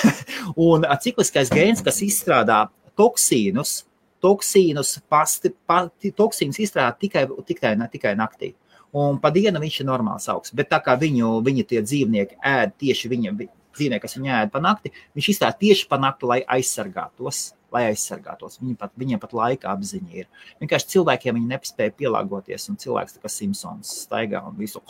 [0.68, 2.62] un cikliskais gēns, kas izstrādā
[2.96, 3.82] toksīnus,
[4.24, 8.54] toksīnus, pasti, pati, toksīnus izstrādā tikai, tikai, ne, tikai naktī.
[8.96, 10.56] Un pa dienu viņš ir normāls augsts.
[10.56, 14.62] Bet tā kā viņu, viņa tie dzīvnieki ēd tieši viņa dzīvnieki, kas viņu ēd pa
[14.64, 17.50] nakti, viņš izstrādā tieši pa nakti, lai aizsargātos.
[17.70, 18.56] Lai aizsargātos.
[18.58, 20.26] Viņiem pat, viņiem pat laika apziņa ir.
[20.58, 24.82] Vienkārši cilvēkiem viņi nespēja pielāgoties, un cilvēks kā Simpsons staigā un visu.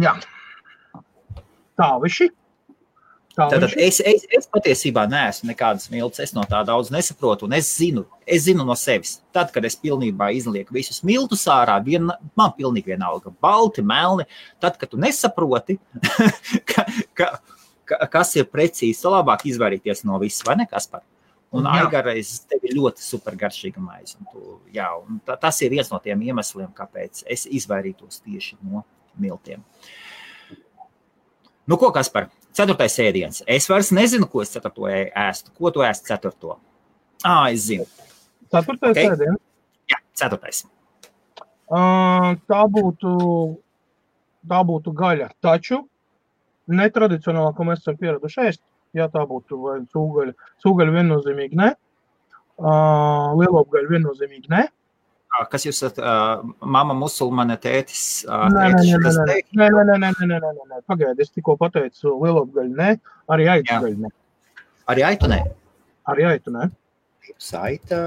[0.00, 0.14] Jā.
[1.80, 2.30] Tā viši.
[3.30, 8.02] Tātad es, es, es patiesībā neesmu nekādas milts, es no tā daudz nesaprotu, es zinu,
[8.26, 9.20] es zinu no sevis.
[9.32, 14.26] Tad, kad es pilnībā izlieku visus miltus ārā, vien, man pilnīgi vienalga, balti, melni,
[14.60, 15.78] tad, kad tu nesaproti,
[16.72, 17.30] ka, ka,
[17.86, 21.06] ka, kas ir precīzi, labāk izvairīties no viss, vai ne, Kaspar?
[21.54, 24.18] Un aigarais tev ir ļoti supergaršīga maize.
[24.74, 28.84] Jā, un ta, tas ir viens no tiem iemesliem, kāpēc es izvairītos tieši no
[29.18, 29.64] miltiem.
[31.70, 32.28] Nu, ko, Kaspar?
[32.56, 33.44] Ceturtais ēdiens.
[33.46, 35.52] Es vairs nezinu, ko es ceturto ēstu.
[35.54, 36.56] Ko tu ēst ceturto?
[37.22, 37.86] Ah, es zinu.
[38.50, 39.10] Ceturtais okay.
[39.12, 39.38] ēdiens?
[39.90, 40.64] Jā, ceturtais.
[41.70, 43.12] Uh, tā būtu,
[44.50, 45.30] tā būtu gaļa.
[45.44, 45.84] Taču
[46.70, 48.62] netradicionālā, ko mēs esam pieraduši ēst,
[48.98, 50.34] jā, tā būtu vai cūgaļa.
[50.64, 51.70] Cūgaļa viennozīmīgi ne.
[52.60, 54.66] Uh, Lielopgaļa viennozīmīgi ne.
[55.30, 56.00] Ah, kas jūs esat?
[56.02, 58.24] Ah, Māma musulmane, tētis?
[58.26, 62.90] Nē, nē, nē, nē, nē, nē, pagaidiet, es tikko pateicu lielopgaļu, nē,
[63.30, 64.10] arī aitugaļu, nē.
[64.90, 65.38] Arī aitu, nē?
[66.10, 66.66] Arī aitu, nē.
[67.38, 68.00] Saita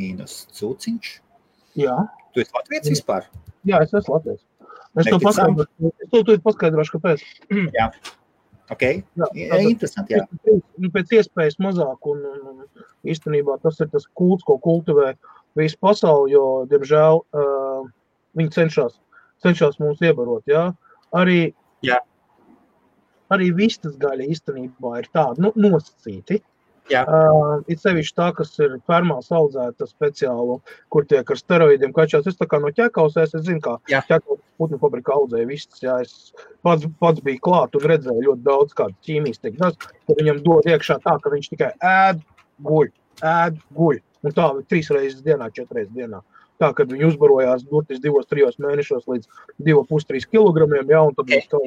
[0.00, 1.14] mīnus cūciņš.
[1.78, 1.96] Jā.
[2.34, 3.30] Tu esi latviec vispār?
[3.68, 4.42] Jā, es esmu latviec.
[4.98, 7.26] Es to paskaidrošu, es to tu paskaidrošu, kāpēc.
[7.78, 7.92] Jā.
[8.68, 8.98] Okay.
[9.16, 10.18] Jā, jā, interesanti.
[10.18, 10.26] Jā.
[10.92, 12.18] Pēc iespējas nu, mazāk, un,
[12.50, 17.88] un īstenībā tas ir tas kults, ko kultivē uh, visu pasauli, jo, diemžēl, uh,
[18.38, 18.98] viņi cenšas,
[19.44, 20.44] cenšas mūs iebarot.
[20.50, 20.68] Ja?
[21.16, 21.52] Arī,
[21.86, 21.98] jā.
[23.34, 26.40] arī vistas gaļa īstenībā ir tāda nu, nosacīta.
[27.04, 30.56] Uh, it sevišķi tā, kas ir fermā audzēta speciāli,
[30.92, 32.26] kur tiek ar steroīdiem kačās.
[32.30, 33.76] Es tā kā no ķekausēs, es zinu, kā
[34.08, 35.82] ķekaus putnu fabrika audzēja vistas.
[35.84, 36.32] Jā, es
[36.64, 41.00] pats, pats biju klāt un redzēju ļoti daudz kādu ķīmijas tehnikas, ka viņam dod iekšā
[41.04, 42.24] tā, ka viņš tikai ēd,
[42.64, 42.88] guļ,
[43.36, 44.00] ēd, guļ.
[44.26, 46.22] Un tā trīs reizes dienā, četras reizes dienā.
[46.58, 49.28] Tā, kad viņi uzbarojās burtiski divos, trijos mēnešos līdz
[49.68, 50.66] 2,5 kg.
[50.90, 51.60] Jā, un tad to,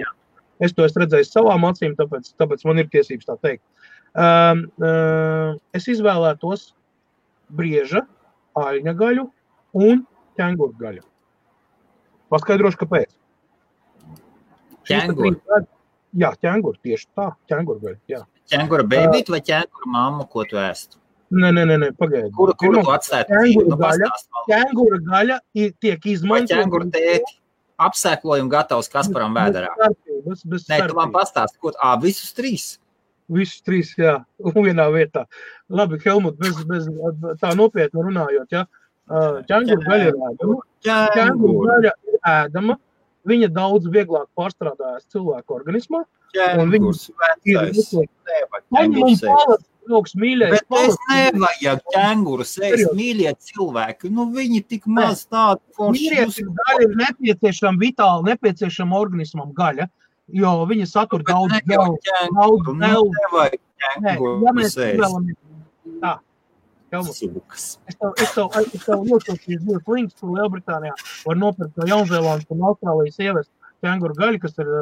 [0.59, 3.63] es to esmu redzējis savām acīm, tāpēc, tāpēc man ir tiesības tā teikt.
[4.11, 6.73] Um, uh, es izvēlētos
[7.55, 8.03] brieža,
[8.59, 9.29] aļņa gaļu
[9.79, 10.03] un
[10.39, 11.05] ķēnguru gaļu.
[12.31, 13.15] Paskaidrošu, kāpēc.
[14.91, 15.37] Ķēnguru.
[16.19, 18.25] Jā, ķēnguru tieši tā, ķēnguru gaļa.
[18.51, 21.00] Ķēnguru bēbīt uh, vai ķēnguru mammu, ko tu ēstu?
[21.31, 22.33] Nē, nē, nē, pagaidiet.
[22.35, 23.29] Kuru, kuru tu atstāji?
[23.29, 24.09] Ķēngura gaļa,
[24.49, 26.57] ķēngura gaļa tiek izmantota.
[26.59, 27.37] Ķēngura tēti
[27.81, 29.71] apsēklojumu gatavs Kasparam vēderā.
[30.25, 32.67] Bez, bez nē, tu man pastāsti, ko ā, visus trīs.
[33.31, 34.17] Visus trīs, jā,
[34.67, 35.25] vienā vietā.
[35.71, 36.89] Labi, Helmut, bez, bez
[37.41, 38.65] tā nopietni runājot, jā.
[39.47, 40.61] Ķēngura gaļa ir ēdama.
[40.87, 42.77] Ķēngura gaļa ir ēdama
[43.27, 46.03] viņa daudz vieglāk pārstrādājas cilvēku organismā.
[46.35, 47.09] Jā, viņas
[47.43, 47.67] ir
[49.91, 50.61] ļoti mīļas.
[50.81, 54.11] Es nevajag ķēngurus, es mīlu cilvēku.
[54.13, 56.47] Nu, viņi tik maz tādu foršu.
[56.61, 59.89] Gaļa ir nepieciešama vitāli, nepieciešama organismam gaļa,
[60.31, 63.21] jo viņi satur bet daudz, daudz, nu, daudz, daudz.
[63.21, 64.43] Nevajag ķēngurus.
[64.45, 65.39] Ja mēs vēlamies
[66.01, 66.17] tā.
[66.91, 67.67] Sukas.
[67.87, 72.49] Es tev, es tev, es tev nosūtīju divas links, kur Lielbritānijā var nopirkt no Jaunzēlandes
[72.51, 74.73] un Austrālijas sievietes ķēnguru gaļu, kas ir,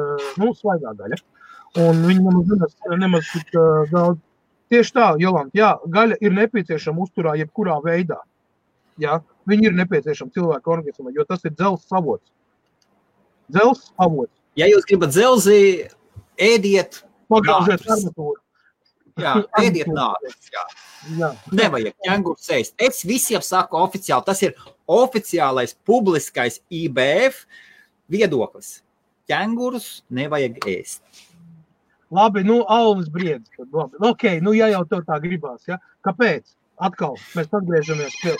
[0.42, 1.20] nu, svaigā gaļa.
[1.78, 4.18] Un viņi nemaz, nemaz tik uh, daudz
[4.70, 8.20] Tieši tā, Jolanta, jā, gaļa ir nepieciešama uzturā jebkurā veidā.
[9.02, 9.16] Jā,
[9.50, 12.30] viņi ir nepieciešami cilvēku organismam, jo tas ir dzelzs avots.
[13.50, 14.30] Dzelzs avots.
[14.58, 15.88] Ja jūs gribat dzelzi,
[16.38, 17.00] ēdiet
[17.32, 18.38] pagājušajā armatūru.
[19.18, 19.34] Jā,
[19.64, 20.36] ēdiet nāves.
[20.52, 20.66] Jā.
[21.18, 21.30] Jā.
[21.56, 22.76] Nevajag ķenguru sēst.
[22.80, 24.54] Es visiem saku oficiāli, tas ir
[24.90, 27.44] oficiālais publiskais IBF
[28.10, 28.80] viedoklis.
[29.30, 31.26] Ķengurus nevajag ēst.
[32.10, 33.50] Labi, nu, alus briedis.
[33.70, 34.00] Labi.
[34.02, 35.78] Ok, nu, ja jau tev tā gribās, ja?
[36.06, 36.56] kāpēc?
[36.82, 38.34] Atkal mēs atgriežamies pie,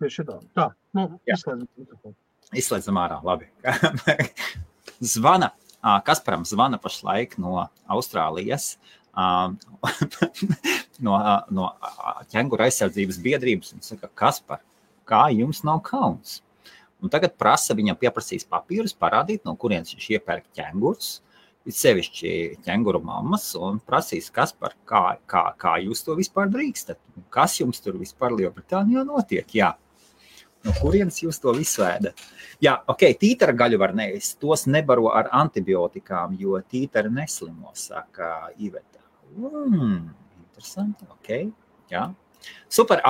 [0.00, 0.38] pie šitā.
[0.56, 2.14] Tā, nu, izslēdzam.
[2.56, 3.50] Izslēdzam ārā, labi.
[5.14, 5.50] zvana,
[6.06, 8.76] Kasparam zvana pašlaik no Austrālijas.
[11.06, 11.18] no,
[11.50, 11.68] no
[12.32, 14.60] ķēnguru aizsardzības biedrības un saka, kas par
[15.08, 16.42] kā jums nav kauns?
[17.04, 21.20] Un tagad prasa viņam pieprasīs papīrus, parādīt, no kurienes viņš iepērk ķēngurus,
[21.66, 22.30] sevišķi
[22.64, 27.00] ķēnguru mammas, un prasīs, kas par kā, kā, kā jūs to vispār drīkstat,
[27.34, 29.74] kas jums tur vispār Lielbritānijā notiek, jā.
[30.66, 32.18] No kurienes jūs to visu ēdat?
[32.62, 38.95] Jā, ok, tītara gaļu var neēst, tos nebaro ar antibiotikām, jo tītara neslimo, saka Iveta.
[39.34, 39.98] Mm,
[40.44, 41.32] interesanti, ok,
[41.90, 42.06] jā.
[42.68, 43.00] Super.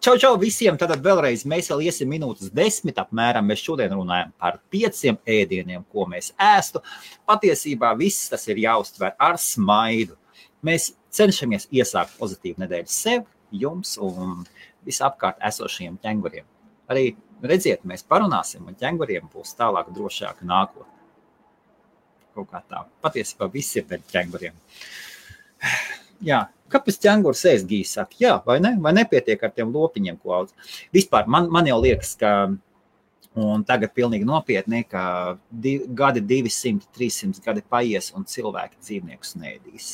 [0.00, 0.76] Čau, čau visiem.
[0.80, 3.46] Tad vēlreiz mēs vēl iesim minūtes desmit apmēram.
[3.48, 6.82] Mēs šodien runājam par pieciem ēdieniem, ko mēs ēstu.
[7.28, 10.16] Patiesībā viss tas ir jāuztver ar smaidu.
[10.64, 14.42] Mēs cenšamies iesākt pozitīvu nedēļu sev, jums un
[14.84, 16.48] visapkārt esošajiem ķēnguriem.
[16.90, 17.10] Arī
[17.44, 20.90] redziet, mēs parunāsim, un ķēnguriem būs tālāk drošāka nākotne.
[22.34, 22.82] Kaut kā tā.
[23.04, 24.56] Patiesībā viss ir pēc ķēnguriem.
[26.24, 28.14] Jā, kāpēc ķēngurs ēst gīsāk?
[28.22, 28.76] Jā, vai ne?
[28.80, 30.54] Vai nepietiek ar tiem lopiņiem, ko audz?
[30.94, 32.34] Vispār man, man jau liekas, ka
[33.34, 39.88] Un tagad pilnīgi nopietni, ka div, gadi 200, 300 gadi paies un cilvēki dzīvniekus nēdīs.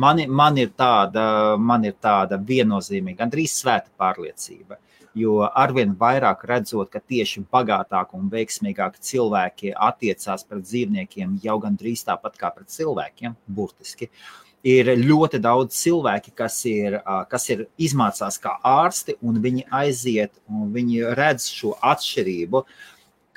[0.00, 4.78] Man, man, ir tāda, man ir tāda viennozīmīga, gandrīz svēta pārliecība.
[5.18, 12.06] Jo arvien vairāk redzot, ka tieši bagātāki un veiksmīgāki cilvēki attiecās pret dzīvniekiem jau gandrīz
[12.08, 14.08] tāpat kā pret cilvēkiem, burtiski.
[14.08, 16.98] Uh, ir ļoti daudz cilvēki, kas ir,
[17.30, 22.64] kas ir izmācās kā ārsti, un viņi aiziet un viņi redz šo atšķirību,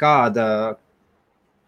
[0.02, 0.48] kāda,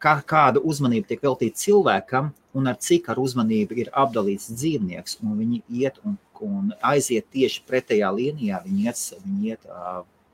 [0.01, 5.19] kā, kāda uzmanība tiek veltīta cilvēkam, un ar cik ar uzmanību ir apdalīts dzīvnieks.
[5.21, 9.69] Viņi iet un, un aiziet tieši pretējā līnijā, viņi iet, viņi iet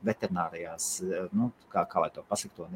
[0.06, 0.88] veterinārijās,
[1.36, 2.66] nu, kā, kā lai to pasaktu,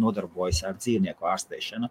[0.00, 1.90] nodarbojas ar dzīvnieku ārstēšanu.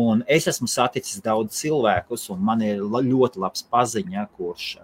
[0.00, 4.74] Un es esmu saticis daudz cilvēkus, un man ir ļoti labs paziņa, kurš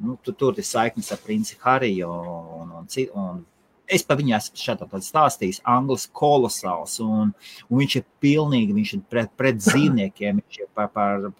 [0.00, 2.86] nu, tu, tur ir saiknes ar princi Hariju un, un,
[3.20, 3.42] un,
[3.90, 5.60] es par viņu esmu šādi stāstījis.
[5.68, 7.34] Anglis kolosāls, un,
[7.68, 11.30] un viņš ir pilnīgi viņš ir pret, pret dzīvniekiem, viņš ir par, par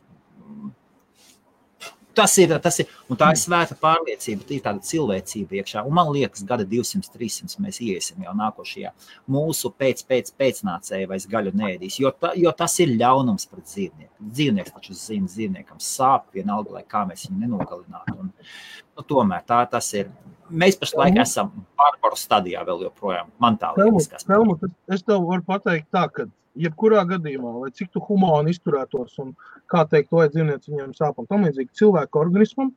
[2.14, 5.84] Tas ir, tas ir, un tā ir svēta pārliecība, tā ir tāda cilvēcība iekšā.
[5.86, 8.90] Un man liekas, gada 200, 300 mēs iesim jau nākošajā.
[9.30, 14.10] Mūsu pēc, pēc, pēcnācēji vairs gaļu nēdīs, jo, ta, jo tas ir ļaunums pret dzīvnieku.
[14.32, 18.16] Dzīvnieks taču zina, dzīvniekam sāp vienalga, lai kā mēs viņu nenogalinātu.
[18.18, 20.10] Un, nu, tomēr tā tas ir.
[20.50, 23.28] Mēs pašlaik esam barbaru stadijā vēl joprojām.
[23.38, 24.26] Man tā liekas, kas.
[24.26, 26.26] Helmut, es tev varu pateikt tā, ka
[26.58, 29.34] jebkurā gadījumā, lai cik tu humāni izturētos un
[29.70, 32.72] kā teikt, vai dzīvnieks viņam sāp un tam līdzīgi, cilvēka organismam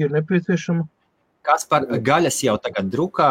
[0.00, 0.88] ir nepieciešama
[1.44, 3.28] Kas par gaļas jau tagad drukā,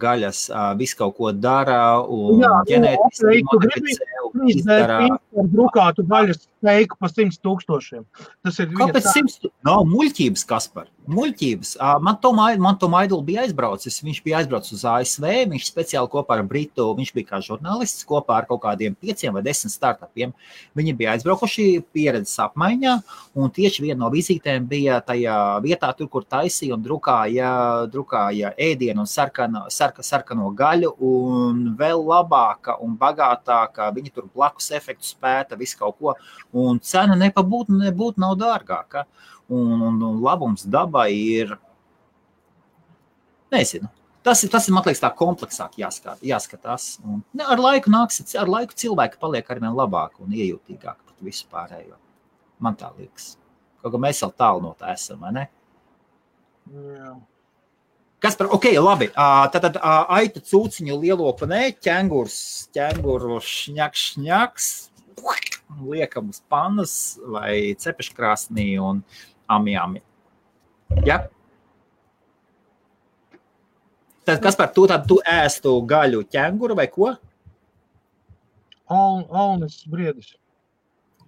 [0.00, 0.46] gaļas
[0.80, 2.40] visu kaut ko dara un
[2.70, 4.86] ģenētiski modificē.
[5.52, 8.06] Drukātu gaļas teiku pa 100 tūkstošiem.
[8.46, 9.52] Tas ir Kāpēc 100?
[9.68, 10.88] Nav muļķības, Kaspar.
[11.10, 11.74] Muļķības.
[12.22, 14.00] To, man to Maidulu bija aizbraucis.
[14.04, 15.26] Viņš bija aizbraucis uz ASV.
[15.50, 19.42] Viņš speciāli kopā ar Britu, viņš bija kā žurnālists kopā ar kaut kādiem pieciem vai
[19.46, 20.34] desmit startupiem.
[20.78, 22.96] Viņi bija aizbraukuši pieredzes apmaiņā
[23.40, 27.50] un tieši viena no vizītēm bija tajā vietā, tur, kur taisīja un drukāja
[27.90, 33.90] drukāja ēdienu un sarkano, sarka, sarkano gaļu, un vēl labāka un bagātāka.
[33.96, 36.14] Viņi tur blakus efektu spēta, visu kaut ko,
[36.52, 39.06] un cena nepabūtu, nebūtu nav dārgāka.
[39.50, 41.56] Un, un, un labums dabai ir,
[43.50, 43.90] nezinu,
[44.20, 46.98] Tas ir, tas ir, man liekas, tā kompleksāk jāskat, jāskatās.
[47.00, 51.24] Un, ne, ar laiku nāks, ar laiku cilvēki paliek ar vien labāk un iejūtīgāk par
[51.24, 51.96] visu pārējo.
[52.60, 53.32] Man tā liekas.
[53.80, 55.46] Kaut kā mēs vēl tālu no tā esam, vai ne?
[56.74, 57.14] Jā.
[58.20, 59.08] Kas par, ok, labi.
[59.16, 62.36] Tad, tad aita cūciņu lielo panē, ķengurs,
[62.76, 64.68] ķenguru šņaks, šņaks,
[65.80, 66.94] liekam uz pannas
[67.24, 69.00] vai cepeškrāsnī un
[69.50, 70.02] amjāmi.
[71.06, 71.22] Ja?
[74.26, 77.14] Tad kas par to, tad tu ēstu gaļu ķenguru vai ko?
[78.90, 80.34] Alnis briedis.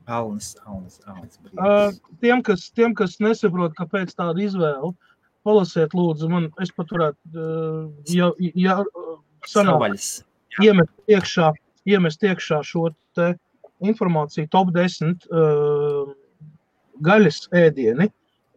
[0.07, 1.59] Alnis, alnis, alnis briedis.
[1.63, 5.13] Uh, tiem, kas, tiem, kas nesaprot, kāpēc tāda izvēle, uh,
[5.43, 7.47] Palasiet, lūdzu, man es pat varētu,
[8.15, 8.77] ja, ja
[9.51, 9.97] sanāk,
[10.63, 11.49] iemest iekšā,
[11.91, 13.33] iemest iekšā šo te
[13.83, 16.13] informāciju top 10 uh,
[17.05, 18.09] gaļas ēdieni,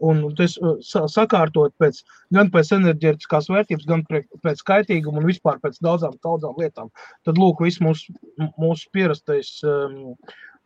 [0.06, 0.76] un tas uh,
[1.12, 2.02] sakārtot pēc,
[2.36, 4.04] gan pēc enerģētiskās vērtības, gan
[4.44, 6.92] pēc kaitīguma un vispār pēc daudzām, daudzām lietām.
[7.28, 8.14] Tad, lūk, viss mūsu,
[8.62, 10.14] mūsu pierastais um,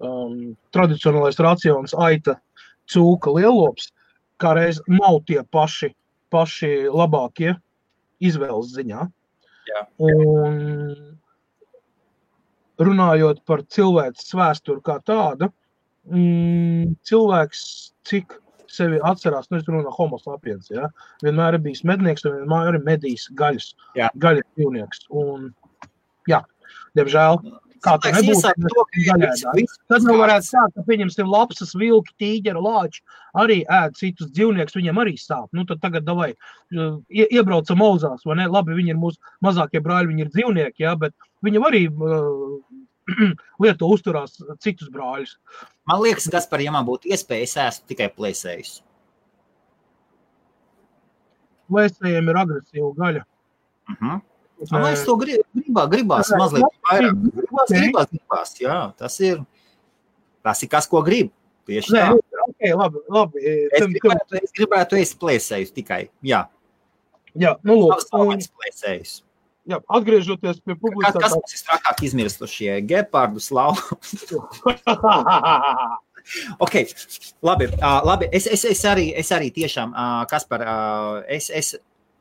[0.01, 0.35] um,
[0.75, 2.39] tradicionālais racions aita
[2.89, 3.91] cūka lielops,
[4.41, 5.93] kā reiz nav tie paši
[6.33, 7.53] paši labākie
[8.23, 9.05] izvēles ziņā.
[9.69, 9.83] Jā.
[10.01, 10.59] Un
[12.79, 15.51] runājot par cilvēces vēsturi kā tādu,
[16.07, 17.63] mm, cilvēks,
[18.09, 18.35] cik
[18.69, 20.89] sevi atcerās, nu, es runāju homo sapiens, ja?
[21.25, 24.11] vienmēr ir bijis mednieks, un vienmēr ir medījis gaļas, Jā.
[24.21, 25.07] gaļas dzīvnieks.
[25.21, 25.49] Un,
[26.29, 26.43] jā,
[26.97, 27.41] diemžēl,
[27.83, 28.45] kā tā viss
[29.89, 30.17] Tad kārtībā.
[30.21, 33.01] varētu sākt, ka, pieņemsim, lapsas, vilki, tīģeru, lāči
[33.39, 35.47] arī ēd citus dzīvniekus, viņiem arī sāp.
[35.55, 36.31] Nu, tad tagad, davai,
[36.75, 38.49] uh, ie, iebraucam mūzās, vai ne?
[38.51, 42.59] Labi, viņi ir mūsu mazākie brāļi, viņi ir dzīvnieki, jā, bet viņam arī uh,
[43.63, 45.35] lieto uzturās citus brāļus.
[45.89, 48.79] Man liekas, kas par ja man būtu iespēja, es ēstu tikai plēsējus.
[51.69, 53.25] Lēsējiem ir agresīva gaļa.
[53.89, 54.21] Uh -huh.
[54.71, 57.19] Man liekas, to grib, gribā, gribās mazliet vairāk.
[57.35, 59.43] Gribās, gribās, gribās, jā, tas ir,
[60.43, 61.31] tas ir kas, ko grib.
[61.69, 62.09] Tieši Nē, tā.
[62.09, 63.43] nu, ok, labi, labi.
[63.45, 66.09] Es Tam- gribētu, es gribētu ēst plēsējus tikai.
[66.25, 66.47] Jā,
[67.37, 69.19] Jā, nu, lūk, un, savādāk plēsējus.
[69.67, 72.71] Jā, atgriežoties pie Kas, kas mums ir trakāk izmirstušie?
[72.87, 74.25] Gepardus, lauvas.
[76.59, 76.75] Ok,
[77.41, 77.65] labi.
[77.79, 78.27] Uh, labi.
[78.31, 80.61] Es, es, es, arī, es arī tiešām, uh, kas par.
[80.61, 81.73] Uh, es, es,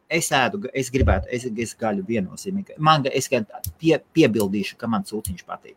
[0.08, 2.78] es ēdu, es gribētu, es, es gaļu viennozīmīgi.
[2.80, 5.76] Man, es pie, piebildīšu, ka man cūciņš patīk.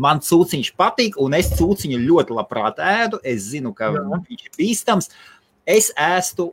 [0.00, 3.20] Man cūciņš patīk, un es cūciņu ļoti labprāt ēdu.
[3.26, 4.02] Es zinu, ka Jā.
[4.16, 5.10] viņš ir bīstams.
[5.68, 6.50] Es ēstu.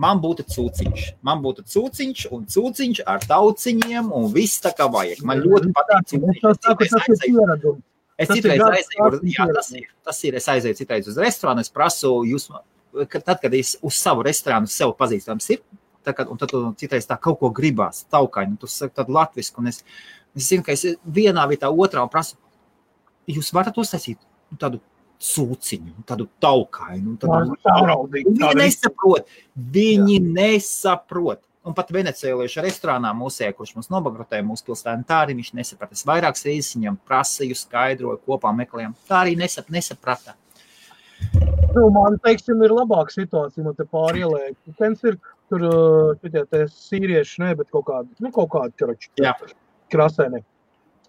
[0.00, 1.02] Man būtu cūciņš.
[1.22, 5.22] Man būtu cūciņš un cūciņš ar tauciņiem, un viss tā kā vajag.
[5.26, 6.48] Man ļoti patīk Es cūciņš.
[6.54, 7.76] Es citreiz tas ir aizēju-.
[8.14, 10.36] Es citreiz aizēju, jā, tas ir, tas ir.
[10.38, 12.46] Es aizēju citreiz uz restorānu, es prasu, jūs,
[13.10, 15.64] ka tad, kad es uz savu restorānu sev pazīstams ir,
[16.06, 19.62] tā, kad, un tad tu citreiz tā kaut ko gribās, taukaini, tu saki tādu latvisku,
[19.62, 19.82] un es,
[20.36, 22.38] es zinu, ka es vienā vietā, otrā un prasu,
[23.30, 24.78] jūs varat uztaisīt nu, tādu
[25.24, 27.56] sūciņu, tādu taukainu, tādu.
[28.12, 29.34] Viņi nesaprot.
[29.74, 31.42] Viņi nesaprot.
[31.64, 35.96] Un pat venecijāliešu restorānā mūsē, kurš mums nobagrotēja mūsu pilsētā, tā arī viņš nesaprata.
[35.96, 38.92] Es vairākas reizes viņam prasīju, skaidroju, kopā meklējām.
[39.08, 40.36] Tā arī nesap, nesaprata.
[41.74, 44.52] Nu, man teiksim, ir labāka situācija, man te pāri ielēja.
[44.76, 45.16] Tens ir
[45.50, 49.32] tur, uh, šitie te sīrieši, ne, bet kaut kādi, nu, kaut kādi, karoči, Jā.
[49.92, 50.44] krasēni.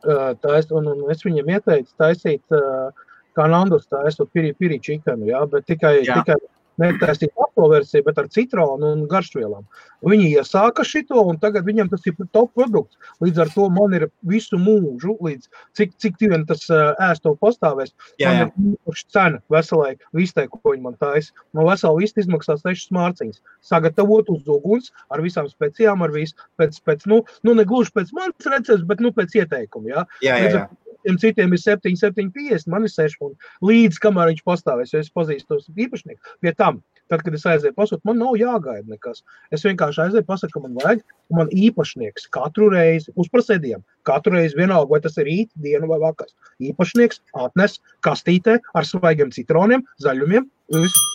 [0.05, 3.05] Uh, tais, un, un es viņiem ieteicu taisīt, uh,
[3.35, 6.21] kā Nandus taisot piri, piri čikanu, jā, bet tikai, Jā.
[6.21, 6.39] tikai
[6.81, 9.63] netaisīt ato versiju, bet ar citronu un garšvielām.
[10.05, 12.99] Viņi iesāka šito, un tagad viņam tas ir top produkts.
[13.23, 18.31] Līdz ar to man ir visu mūžu, līdz cik, cik vien tas ēsto pastāvēs, Jā,
[18.31, 18.47] man jā.
[18.47, 21.33] ir īpaša cena veselai vistai, ko viņi man taisa.
[21.55, 23.41] Man vesela vista izmaksā 6 mārciņas.
[23.65, 28.11] Sagatavot uz uguns ar visām specijām, ar visu pēc, pēc nu, nu ne gluži pēc
[28.15, 29.91] manas receptes, bet nu pēc ieteikuma.
[29.91, 30.09] Ja?
[30.25, 30.67] jā, jā, jā.
[31.05, 33.35] Tiem citiem ir 7, 7, 50, man ir 6 un
[33.69, 36.37] līdz kamēr viņš pastāvēs, jo es pazīstu tos īpašniekus.
[36.41, 36.81] Pie tam,
[37.11, 39.21] tad, kad es aizēju pasūtīt, man nav jāgaida nekas.
[39.53, 44.57] Es vienkārši aizēju pasakot, ka man vajag, un man īpašnieks katru reizi uzprasēdiem, katru reizi
[44.57, 46.33] vienalga, vai tas ir rīt, diena vai vakars.
[46.71, 50.49] Īpašnieks atnes kastītē ar svaigiem citroniem, zaļumiem.
[50.73, 51.05] viss.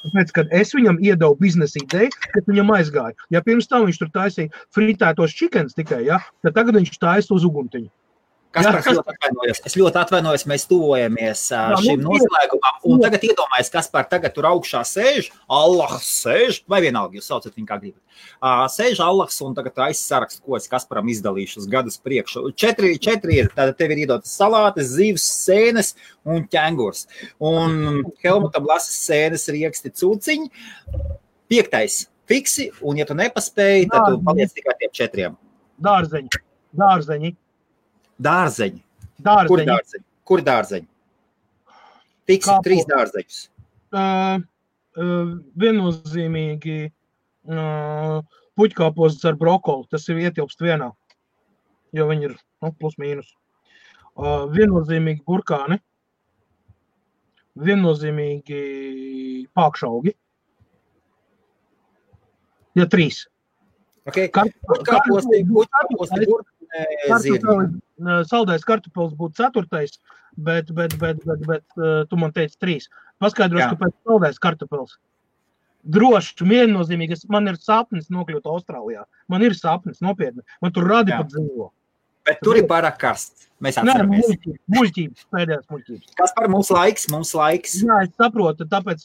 [0.00, 3.12] Tāpēc, kad es viņam iedevu biznesa ideju, tad viņam aizgāja.
[3.34, 7.44] Ja pirms tam viņš tur taisīja fritētos čikens tikai, ja, tad tagad viņš taisa uz
[7.44, 7.90] uguntiņu.
[8.50, 9.60] Kas par ļoti atvainojos?
[9.68, 12.78] Es ļoti atvainojos, mēs tuvojamies nu, šim noslēgumam.
[12.90, 15.28] Un tagad iedomājieties, kas par tagad tur augšā sēž.
[15.46, 18.00] Allah sēž, vai vienalga, jūs saucat viņu kā gribat.
[18.42, 22.48] Ā, Sēž Allahs un tagad aizsarakst, ko es Kasparam izdalīšu uz gadus priekšu.
[22.58, 25.94] Četri, četri ir, tad tev ir iedotas salātes, zivs, sēnes
[26.26, 27.06] un ķengurs.
[27.38, 30.50] Un Helmutam lasas sēnes rieksti cūciņi.
[31.50, 35.38] Piektais fiksi, un ja tu nepaspēji, tad tu paliec tikai tiem četriem.
[35.82, 36.42] Dārzeņi,
[36.78, 37.32] dārzeņi,
[38.20, 38.82] Dārzeņi.
[39.20, 39.66] Kur dārzeņi.
[39.70, 40.04] dārzeņi?
[40.28, 40.86] Kur dārzeņi?
[42.30, 43.38] Tiks Kāpo- trīs dārzeņus.
[43.90, 44.40] Uh,
[45.00, 46.78] uh, viennozīmīgi
[47.50, 48.20] uh,
[48.60, 49.88] puķkāpos ar brokoli.
[49.90, 50.92] Tas ir ietilpst vienā,
[51.96, 53.32] jo viņi ir nu, plus mīnus.
[54.20, 55.80] Uh, viennozīmīgi burkāni,
[57.58, 58.60] viennozīmīgi
[59.56, 60.14] pākšaugi.
[62.78, 63.24] Ja trīs.
[64.06, 64.28] Okay.
[64.32, 66.44] Kart- Puķkāposti, kartupeļi-
[68.30, 69.98] Saldais kartupēlis būtu ceturtais,
[70.36, 72.88] bet, bet, bet, bet, bet tu man teici trīs.
[73.20, 73.72] Paskaidrošu, Jā.
[73.74, 74.96] kāpēc saldais kartupēlis.
[75.80, 79.06] Droši, viennozīmīgi, man ir sapnis nokļūt Austrālijā.
[79.32, 80.44] Man ir sapnis, nopietni.
[80.60, 81.70] Man tur radi pat dzīvo.
[82.28, 83.48] Bet tur ir pārāk karsts.
[83.64, 84.28] Mēs Nē, atceramies.
[84.28, 86.12] muļķības, muļķības, pēdējās muļķības.
[86.16, 87.08] Kas par mums laiks?
[87.12, 87.74] Mums laiks.
[87.84, 89.02] Jā, es saprotu, tāpēc,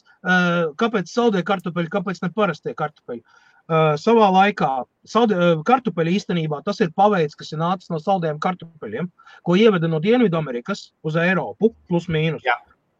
[0.80, 3.24] kāpēc saldē kartupeļi, kāpēc ne parastie kartupeļi.
[3.66, 9.08] Uh, savā laikā uh, kartupeļi īstenībā tas ir paveids, kas ir nācis no saldējiem kartupeļiem,
[9.42, 12.44] ko ieveda no Dienvidamerikas uz Eiropu, plus mīnus.
[12.46, 12.54] Jā.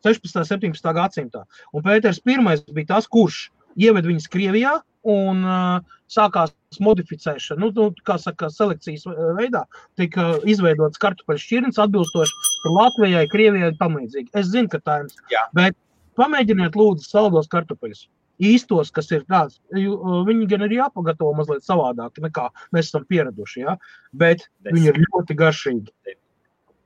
[0.07, 0.41] 16.
[0.43, 0.91] un 17.
[0.97, 1.45] gadsimtā.
[1.75, 2.39] Un Pēters I
[2.75, 3.47] bija tas, kurš
[3.79, 4.75] ieveda viņus Krievijā
[5.07, 7.61] un uh, sākās modificēšana.
[7.63, 9.07] Nu, nu, kā saka, selekcijas
[9.39, 9.65] veidā
[9.99, 14.33] tika izveidots kartupeļu šķirnes atbilstoši Latvijai, Krievijai un tam līdzīgi.
[14.35, 15.43] Es zinu, ka tā ir.
[15.55, 15.79] Bet
[16.17, 18.07] Pamēģiniet, lūdzu, saldos kartupeļus.
[18.37, 23.63] Īstos, kas ir tāds, viņi gan ir jāpagatavo mazliet savādāk, nekā mēs esam pieraduši.
[23.65, 23.79] Ja?
[24.13, 24.77] Bet Desmit.
[24.77, 26.17] viņi ir ļoti garšīgi.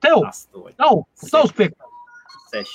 [0.01, 0.23] Tev,
[0.79, 2.73] tev, tavs piektais.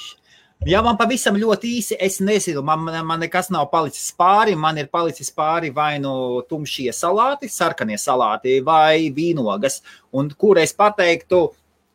[0.64, 4.54] Jā, man pavisam ļoti īsi, es nezinu, man, man nekas nav palicis pāri.
[4.56, 9.82] Man ir palicis pāri vai nu tumšie salāti, sarkanie salāti vai vīnogas.
[10.16, 11.42] Un kur es pateiktu,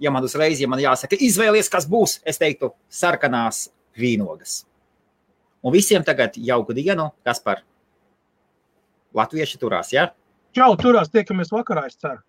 [0.02, 3.68] ja man uzreiz, ja man jāsaka, izvēlies, kas būs, es teiktu, sarkanās
[3.98, 4.62] vīnogas.
[5.62, 7.62] Un visiem tagad jauku dienu, kas par
[9.14, 9.92] latvieši turās?
[9.94, 10.10] Ja?
[10.58, 12.24] Čau, turās, tiekamies vakarā, es ceru.